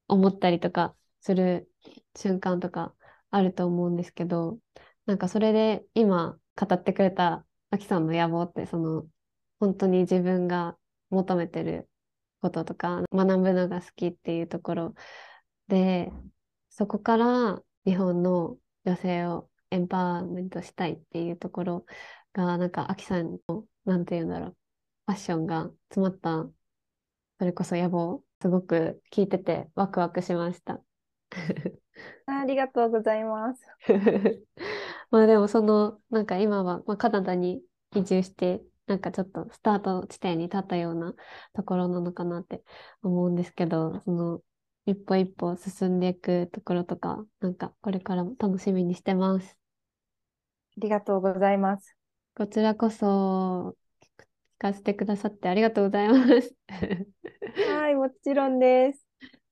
[0.09, 1.70] 思ったりとかする
[2.16, 2.95] 瞬間とか
[3.31, 4.59] あると思うんですけど、
[5.07, 9.07] なんかそれで今語ってくれたあきさんの野望って、その
[9.61, 10.76] 本当に自分が
[11.11, 11.89] 求めてる
[12.41, 14.95] こととか学ぶのが好きっていうところ
[15.68, 16.12] で、
[16.70, 21.87] そこから日本の女性をエンパワーメントしたいっていうところ
[22.33, 24.57] が、なんか、アキさんの、なんて言うんだろう、
[25.07, 26.49] ファッションが詰まった、
[27.39, 30.81] それこそ野望、すごく聞いててワクワクしました。
[32.26, 33.62] ありがとうございます。
[35.11, 37.62] まあでもその、なんか今は、まあ、カナダに
[37.94, 41.14] 移住して、なんかちょっとスタート地点に立ったような
[41.53, 42.62] ところなのかなって
[43.03, 44.42] 思うんですけど、その
[44.86, 49.59] 一歩一歩進んでいくところとか、なんかこれからも楽しみにしてます。
[50.76, 51.96] ありがとうございます。
[52.34, 53.76] こちらこそ
[54.59, 56.55] 聞かせてくださってありがとうございます。
[57.68, 59.07] はい、もちろんです。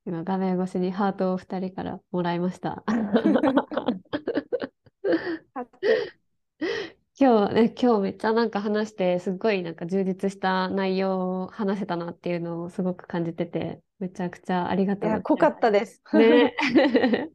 [0.06, 2.84] 今画面越しにハートを2人からもらいました。
[7.18, 15.22] 今日ね、今日めっちゃなんか話して、すごいなんか充実した内容を話せたなっていうのをすごく感じてて、めちゃくちゃありがとういます。
[15.22, 16.00] 濃かったです。
[16.12, 16.54] ね。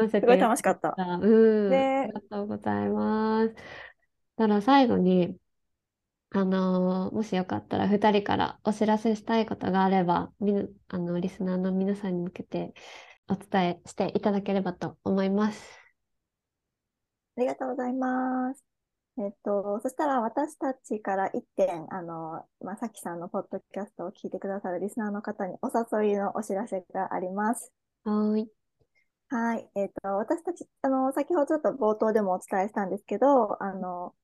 [0.00, 0.96] うん、すごい楽しかった。
[0.98, 1.70] うん。
[1.70, 3.54] ね、ありがとうございます。
[4.36, 5.36] ただ最後に、
[6.36, 12.74] あのー、もしよかったら2人からお知らせしたいことがあれば、みあのリスナーの皆さんに向けて
[13.28, 15.62] お伝えしていただければと思います。
[17.36, 18.64] ありがとうございます。
[19.16, 27.72] えっと、そしたら私たちから1点、あの、まあ、さきさんのポッドキャストを聞いてくださるリスナーの方にお誘いのお知らせがあります。
[28.02, 28.50] はい。
[29.28, 29.70] はい。
[29.76, 34.16] えっと、私たち、あの、先ほどちょっと冒頭でもお伝えしたんですけど、あの、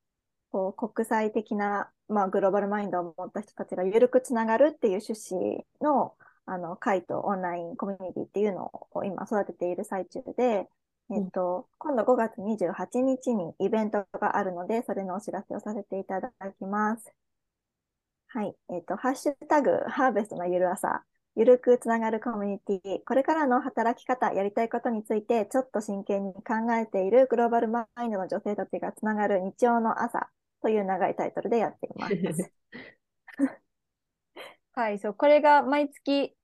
[0.51, 6.15] こう国際的な、まあ、グローバルマインドを持った人たちが緩くつながるっていう趣旨の
[6.47, 10.69] あの会とオンラインコミュニティっていうのを今育てている最中で、
[11.13, 17.13] えっと、今度5月28日にイベントがあるので、それのお知らせをさせていただきます。
[18.29, 18.55] はい。
[18.71, 21.05] えっと、ハッシュタグ、ハーベストのゆる朝、
[21.37, 30.31] ゆるくつながるコミュニティ、これからの働き方、やりたいことについて、ちょっと真剣に考えているグローバルマインドの女性たちがつながる日曜の朝
[30.63, 32.53] という長いタイトルでやっています。
[34.73, 36.35] はい、そう、これが毎月、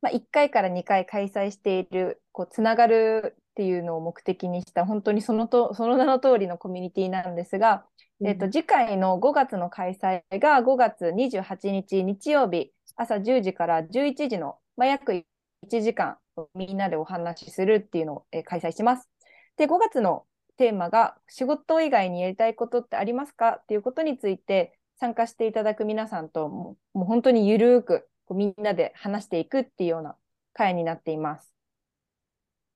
[0.00, 7.84] まあ、1回から2回開催している、こう、つながるっていうのを目的にした、本当にそのとその名の通りのコミュニティなんですが、
[8.20, 16.18] うん、えっと、次回の5月の開催が5月28日日曜日、朝10時から11時の、まあ、約1時間、
[16.54, 19.08] みんなでお話しするっていうのを、え開催します。
[19.56, 20.24] で、5月の
[20.58, 30.16] テーマが仕事以外にやりたいことってありますかっていうことについて参加していただく皆さんともう本当にゆるくこうみんなで話していくっていうような
[30.52, 31.54] 会になっています。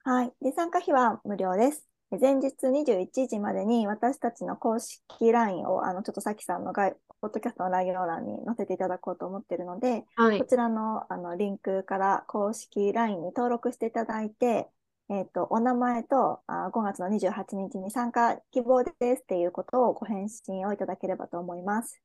[0.04, 0.32] はい。
[0.40, 1.86] で、参加費は無料です。
[2.20, 14.68] 前日21時までに私たちの公式 LINE を、あの、ちょっとさきさんのガイポッドキャストの概要欄に載せていただこうと思っているので、はい、こちらのあのリンクから公式 LINE に登録していただいて、
[15.12, 22.02] えっ、ー、と、お名前とあ5月の28日に参加希望ですっていうことをご返信をいただければと思います。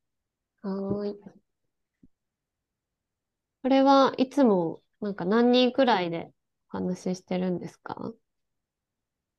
[0.61, 1.15] はい。
[3.63, 6.33] これはいつもなんか何人くらいで
[6.73, 8.11] お話ししてるんですか？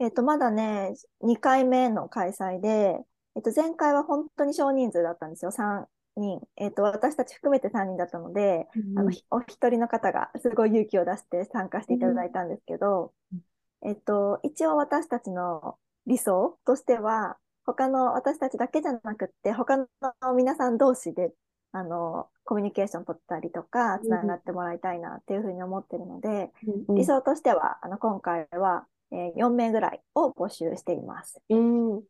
[0.01, 3.05] えっ、ー、と、まだね、2回目の開催で、
[3.37, 5.51] えっ、ー、と、前回は本当に少人数だったんですよ。
[5.51, 5.85] 3
[6.17, 6.41] 人。
[6.57, 13.41] えっ、と、私たち含めて3人だったので、うん、あの、お一人の方がすごい勇気を出して参加していただいたんですけど、うん
[13.83, 15.77] えっと、一応私たちの
[16.07, 19.87] 理想としては、他の私たちだけじゃなくって、他の
[20.35, 21.33] 皆さん同士で、
[21.73, 26.51] あの、コミュニケーション取ったりとか、つながってもらいたいなっていうふうに思ってるので、
[26.89, 31.43] うん、理想としては、あの、今回は、えー、4名ぐらいを募集しています。
[31.51, 31.95] うん。
[31.97, 32.03] わ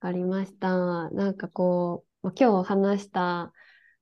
[0.00, 1.10] かりました。
[1.10, 3.52] なんかこう、今日話した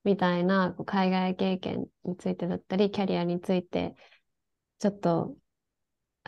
[0.05, 3.95] みたいな海外経験についてだったり、キャリアについて、
[4.79, 5.35] ちょっと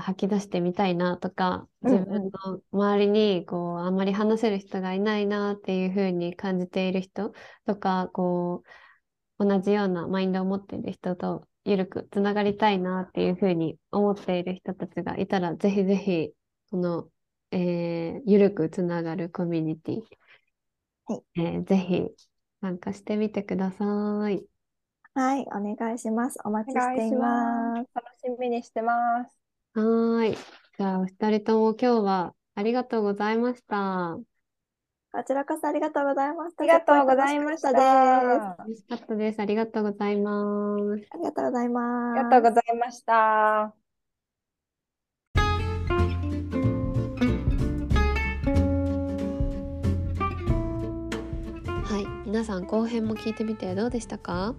[0.01, 7.33] 吐き出してみたいなとか、自分の周りにこうあんまり話せる人がいないなっていうふうに感じている人
[7.67, 8.63] とか、こ
[9.39, 16.31] う同じようなマインドを持っている人とゆるくつながりたいなっていうふうに思っている人たちがいたら、ぜひぜひ、
[16.71, 17.09] この、
[17.51, 20.01] えー、ゆるくつながるコミュニティ、
[21.07, 22.09] はいえー、ぜひ
[22.61, 24.45] 参加してみてください。
[25.15, 26.39] はい、お願いします。
[26.45, 27.91] お待ちしています。
[27.95, 29.40] 楽しみにしてます。
[29.75, 30.33] はい。
[30.33, 34.19] じゃあ、お二人とも今日はありがとうございました。
[35.13, 36.63] こちらこそありがとうございました。
[36.63, 37.73] ありがとうございました。
[37.73, 39.41] 楽しかったです。
[39.41, 40.81] ありがとうございます。
[41.11, 42.21] ありがとうございます。
[42.21, 43.13] ありがとうございました。
[43.15, 43.75] は
[51.99, 54.55] い、皆さん後編も聞いてみてどうでしたか？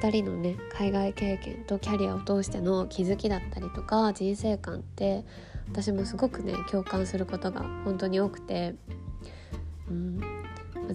[0.00, 5.24] 2人のね海外経験とキャリアを通しての気づきだったりとか人生観って
[5.70, 8.74] 私もすごくね共感することが本当に多くて、
[9.90, 10.20] うん、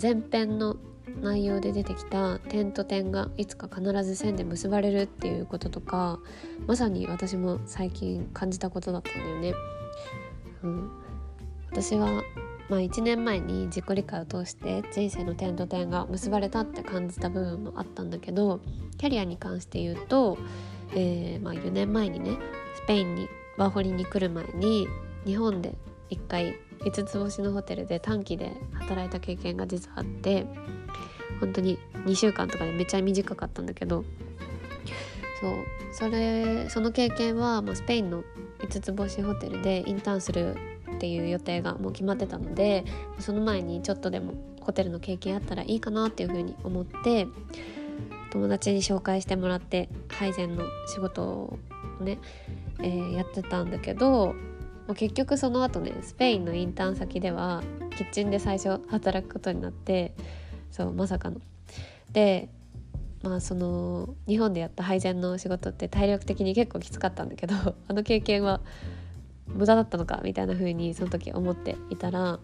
[0.01, 0.77] 前編の
[1.21, 6.19] 内容で出てきた点と点がいつか必ず線で結ばれるっていうこととか
[6.65, 9.53] まさに私も最近感じたことだったんだよね。
[10.63, 10.91] うん、
[11.69, 12.23] 私は
[12.70, 18.61] まあ、1年前に自己理解を通して人生の点と点が結ばれたって感じた部分もあったんだけど
[18.97, 20.38] キャリアに関して言うと、
[20.95, 22.38] えー、まあ、4年前にね
[22.76, 24.88] スペインにワーホリに来る前に
[25.26, 25.76] 日本で
[26.09, 30.45] 1回5つ星のホテルで短期で働いた経験が実はあって
[31.39, 34.03] 本当に2週間とかでめっちゃ短かったんだけど
[35.41, 35.53] そう
[35.91, 38.24] それその経験は、まあ、スペインの
[38.59, 40.55] 5つ星ホテルでインターンする
[40.95, 42.85] っていう予定がもう決まってたので
[43.19, 47.27] その前にちょっとでもホテルの経験あったらいいかなっていうふうに思って
[48.31, 51.59] 友達に紹介してもらって配膳の仕事を
[51.99, 52.19] ね、
[52.79, 54.33] えー、やってたんだけど
[54.95, 57.63] 結局その後ねスペインのインターン先では
[57.95, 60.13] キッチンで最初働くことになって
[60.71, 61.39] そうまさかの。
[62.11, 62.49] で
[63.21, 67.55] まあその日本でやった配膳の仕事って体力的に結構きつかったんだけど
[67.87, 68.59] あの経験は
[69.47, 72.39] 無駄だったのかみたいな風にその時思っていたら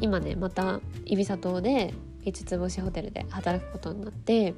[0.00, 1.94] 今ねまたイビサ島で
[2.24, 4.54] 5つ星ホテルで働くことになって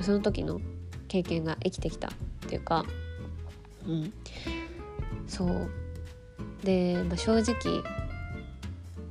[0.00, 0.60] その時の
[1.08, 2.10] 経験が生きてきたっ
[2.48, 2.84] ていうか
[3.86, 4.12] うん。
[5.26, 5.70] そう。
[6.62, 7.82] で、まあ、正直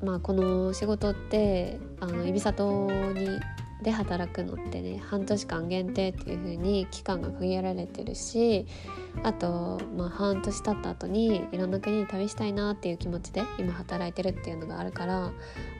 [0.03, 3.39] まあこの仕事ってあのイビサ島に
[3.83, 8.65] で働くのってね半年間限定っていう風に期間が区切られてるし
[9.23, 15.31] あと、まあ、半年経った後にいろんな国に旅したいなっていう気持ちで今働いてるっていうのがあるから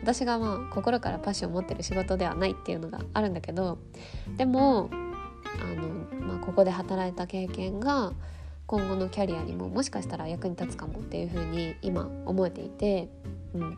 [0.01, 3.79] 私がまあ心からパッションを持ってる仕事ではないっていうのがあるんだけど
[4.37, 4.89] でも
[5.61, 5.87] あの、
[6.27, 8.13] まあ、ここで働いた経験が
[8.67, 13.09] 今後のキャリアにももしかしたら役に立つかもっていう風に今思えていて、
[13.53, 13.77] うん、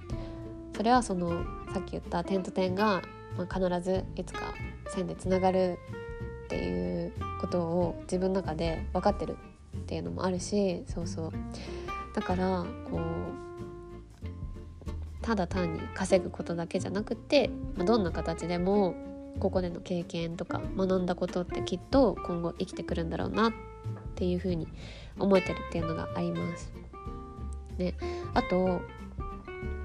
[0.76, 3.02] それはそのさっき言った点と点が
[3.38, 4.54] まあ、必ずいつか
[4.88, 5.78] 線でつながる
[6.46, 9.38] っていうことを自分の中で分かってる
[9.78, 11.32] っていうのもあるしそうそう
[12.14, 13.02] だからこう
[15.22, 18.96] ただ単に稼ぐことだけじゃなくて、まあ、どんな形でも
[19.40, 23.54] ここでの経験とか学んだことってきっと今後生きてくるんだろうなっ
[24.16, 24.68] ていうふうに
[25.20, 26.72] 思えてるっていうのがあります。
[27.78, 27.96] ね、
[28.34, 28.82] あと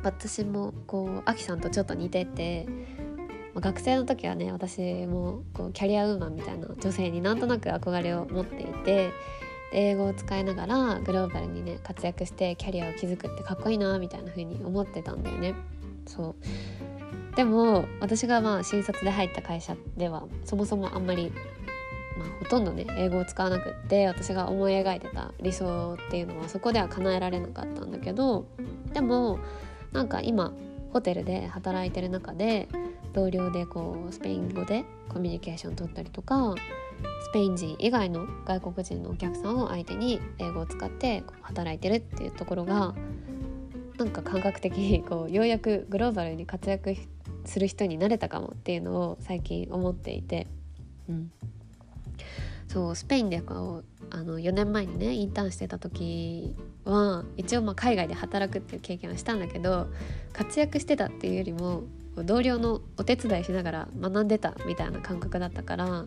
[0.04, 2.66] 私もこうアキさんとちょっと似てて
[3.54, 9.12] 学生の時はね私もこうキャリアウーマンみたいな女性になんとなく憧れを持っていて
[9.72, 15.54] 英語を使いながらグローバルにね活躍してキャリアを築くってかっこいいなみたいな風に思ってたんだよね。
[16.06, 21.32] そうでも私がまあ新卒で入った会社ではそもそもあんまり、
[22.18, 28.46] まあ、ほとんどね英語を使わなくって私が思い描いてた理想っていうのはそこでは叶えられなかったんだけど
[28.92, 29.38] でも
[29.92, 30.52] なんか今
[30.92, 32.68] ホテルで働いてる中で
[33.12, 36.54] 同僚でこうスペイン語でコミュニケーション取ったりとか
[37.22, 42.94] スペイン人以外の外国人のお客さんを相手に英語を使って働いてるっていうところが
[43.98, 46.96] なんか感覚的にこうようやくグローバルに活躍
[47.44, 50.46] する人になれたかもっていうのを最近思っていて、
[51.08, 51.30] うん、
[52.68, 56.54] そうスペインでこうあの4年前にねインターンしてた時
[56.84, 59.88] は一応まあ海外で働くっていう経験はしたんだけど
[60.32, 61.84] 活躍してたっていうよりも
[62.16, 66.06] 同僚のお手伝いしながら学んでたみたいな感覚だったから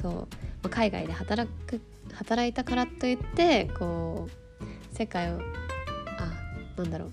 [0.00, 0.28] そ
[0.62, 1.80] う、海外で働く
[2.14, 4.28] 働いたからといってこ
[4.60, 7.06] う世界をあなんだろ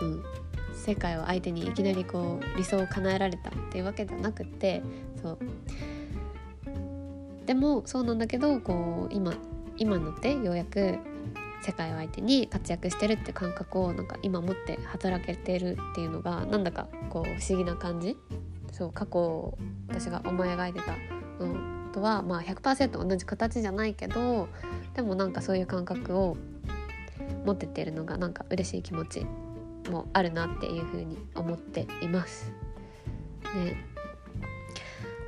[0.00, 0.24] ううん
[0.74, 4.82] 世界を相手にいきなりこう理想を叶えられたっていうわけではなくて
[5.20, 5.38] そう。
[7.46, 9.32] でもそうなんだけどこう今
[9.78, 10.98] 今のってようやく
[11.62, 18.16] 世界を相手に活躍してるって感覚をなんか今持って働けてるっていうのがなんだかこう不思議な感じ
[18.72, 20.94] そう過去私が思い描いてた
[21.44, 24.48] のとは、まあ100%同じ形じゃないけど
[24.94, 26.36] でもなんかそういう感覚を
[27.44, 29.26] 持ってってるのがなんか嬉しい気持ち
[29.90, 32.52] もあるなっていうふうに思っています。
[33.56, 33.76] ね、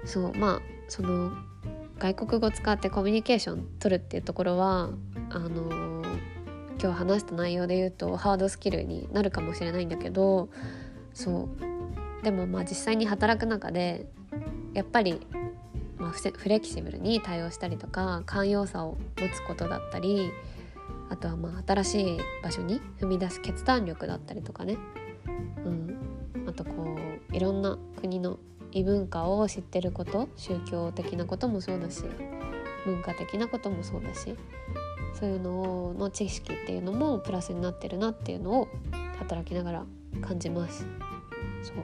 [0.04, 1.32] そうまあその
[1.98, 4.90] 外国語使ってコミュニケーション取るっていうところは
[5.30, 5.99] あの
[6.82, 10.48] 今日話した内容で言うとハードスキルになるかもしれないんだけど
[11.12, 11.48] そ
[12.22, 12.24] う。
[12.24, 14.06] でもまあ実際に働く中で
[14.74, 15.20] やっぱり、
[15.98, 20.30] まあ、フレキシブルに対応したりとか寛容さを持つことだったり
[21.08, 24.76] あとはまあ新しい場所に踏み出す決断力だったりとかね、
[25.64, 25.98] うん、
[26.46, 26.96] あとこ
[27.30, 28.38] ういろんな国の
[28.72, 32.04] 異文化を知ってること宗教的なこともそうだし
[32.84, 34.36] 文化的なこともそうだし
[35.14, 38.68] そういうのの知識っていうのもプラスになってるなっていうのを
[39.18, 39.84] 働きながら
[40.22, 40.86] 感じます。
[41.62, 41.76] そう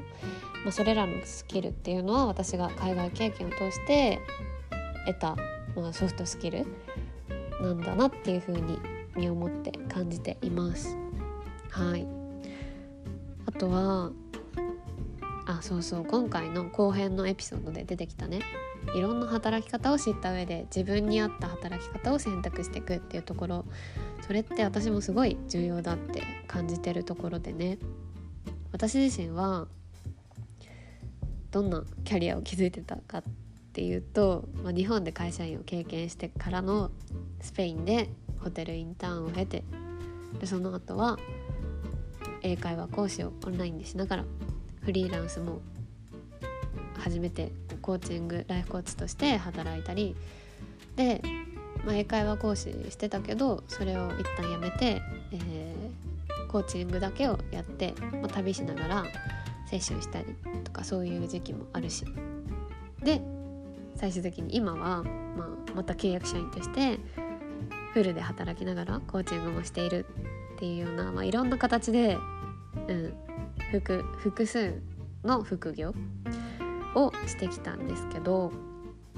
[0.65, 4.21] まあ、それらのスキルっていうのは私が海外経験を通して
[5.07, 5.37] 得た、
[5.77, 6.67] まあ、ソフトスキル
[7.61, 8.79] なんだなっていうふうに
[9.15, 10.97] 身をもって感じています。
[11.71, 12.07] はい
[13.47, 14.11] あとは
[15.47, 18.41] あそうそう今回の後編のエピソードで出てきたね
[18.95, 23.65] いろんな働き方を知った上で自分に合った働き方を選択していくっていうところ
[24.27, 27.79] それって私もすごい重要だって感じてるところでね。
[28.73, 29.69] 私自身は
[31.51, 33.23] どんなキャリアを築いてたかっ
[33.73, 36.91] ていうと、まあ、日本で会社員を経験してからの
[37.41, 39.65] スペインでホテルインターンを経て
[40.39, 41.19] でその後は
[42.43, 44.25] 英会話講師をオンラインでしながら
[44.83, 45.61] フリーランスも
[46.99, 47.53] 始めて
[47.87, 50.17] コーチングライフコーチとして働いたり
[50.97, 51.23] で、
[51.85, 59.05] まあ、英会話講師してたけどそれを一旦やめて、えー、コーチングだけをやって、まあ、旅しながら
[59.71, 60.27] セッションしたり
[60.65, 62.05] とかそういう時期もあるし。
[63.03, 63.23] で
[63.95, 65.05] 最終的に今は、ま
[65.45, 66.99] あ、また契約社員として
[67.95, 70.05] フルで働きながらコーチングもしている
[70.57, 72.19] っていうような、まあ、いろんな形で、
[72.89, 73.15] うん、
[73.71, 74.83] 複複数
[75.25, 75.95] の副業
[76.97, 78.51] をしてきたんですけど、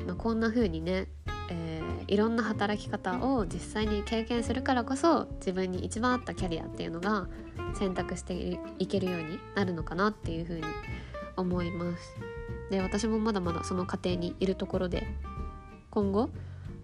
[0.07, 1.09] まあ、こんな風にね、
[1.51, 7.29] えー、いろんな働き方を実際に経験するからこそ自分に一番合ったキャリアっていうのが
[7.75, 10.65] 選択していけるようになるのかなっていう風に
[11.37, 12.15] 思います。
[12.71, 15.07] で私もまだまだその過程にいるところで
[15.91, 16.29] 今後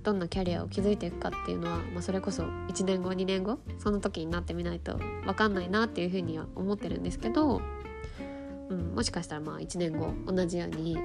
[0.02, 7.62] どんなキャリアを築いていくかっていうのは、まあ、それこそ1年後2年後その時になってみないと分かんないなっていうふうには思ってるんですけど、
[8.74, 11.02] うん、もしかしたらまあ1年後同じようにこ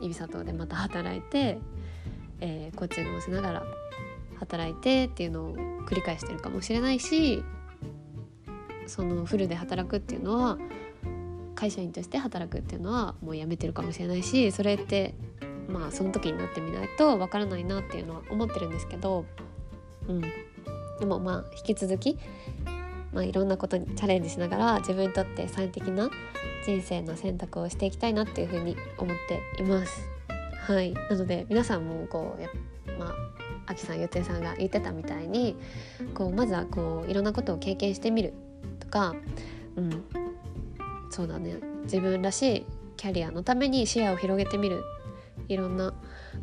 [0.00, 1.58] う指里でまた働いて、
[2.40, 3.66] えー、コーチングをしながら
[4.38, 5.56] 働いてっていうのを
[5.86, 7.42] 繰り返してるかもしれないし
[8.86, 10.58] そのフルで働くっていうのは
[11.54, 15.14] 会社員として働くっていうのはもうやめてるかもしれないしそれって
[15.68, 19.24] まあその時になってみないとわからないなっていうのは思ってるんですけど、
[20.06, 20.20] うん、
[21.00, 22.18] でもまあ引き続き、
[23.12, 26.10] まあ、いろんなことにチャレンジしながら自分にとって最適な
[26.64, 30.00] 人生の選択をしていきたいなっていうふうに思っています。
[30.66, 32.48] はい、なので皆さんもこうや
[32.98, 33.14] ま
[33.66, 35.56] あきさんゆてさんが言ってたみたいに
[36.14, 38.34] こうまずはこういろんなことを経験してみる
[38.80, 39.14] とか、
[39.76, 40.04] うん、
[41.10, 41.58] そうだね。
[41.84, 44.82] 自分らしいキャリアのために視野を広げてみる。
[45.48, 45.92] いろんな、ま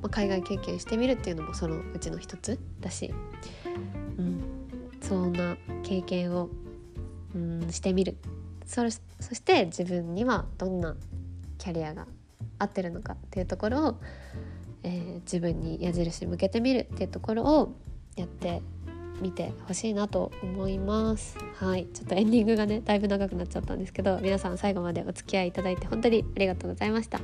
[0.04, 3.14] あ、海外経験してみるっていうのもそのうちの一つだし、
[4.18, 4.42] うん、
[5.02, 6.50] そんな経験を、
[7.36, 8.16] うん、してみる。
[8.74, 8.82] そ
[9.20, 10.96] そして自分にはどんな
[11.60, 12.08] キャリアが
[12.58, 14.00] 合ってるのかっていうところを、
[14.82, 17.76] えー、自分に矢印向けてみるっていうところを
[18.16, 18.62] やって
[19.22, 21.38] 見てほしいなと思います。
[21.56, 21.86] はい。
[21.94, 27.22] ちょっとエンディングがねだいぶ長くなっちゃったんですけど皆さん最後までお付き合いいただいて本当にありがとうございました。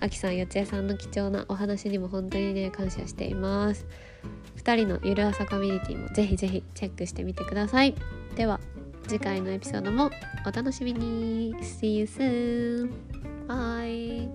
[0.00, 3.86] あきさんよちえさんの貴重なお話にも本当にね感謝しています。
[4.56, 7.94] 2人のゆる朝コミュニティもぜひぜひチェックしてみてください。
[8.34, 8.60] では。
[9.08, 10.10] 次回のエピソードも
[10.44, 12.90] お楽しみに See you soon!
[13.46, 14.28] Bye!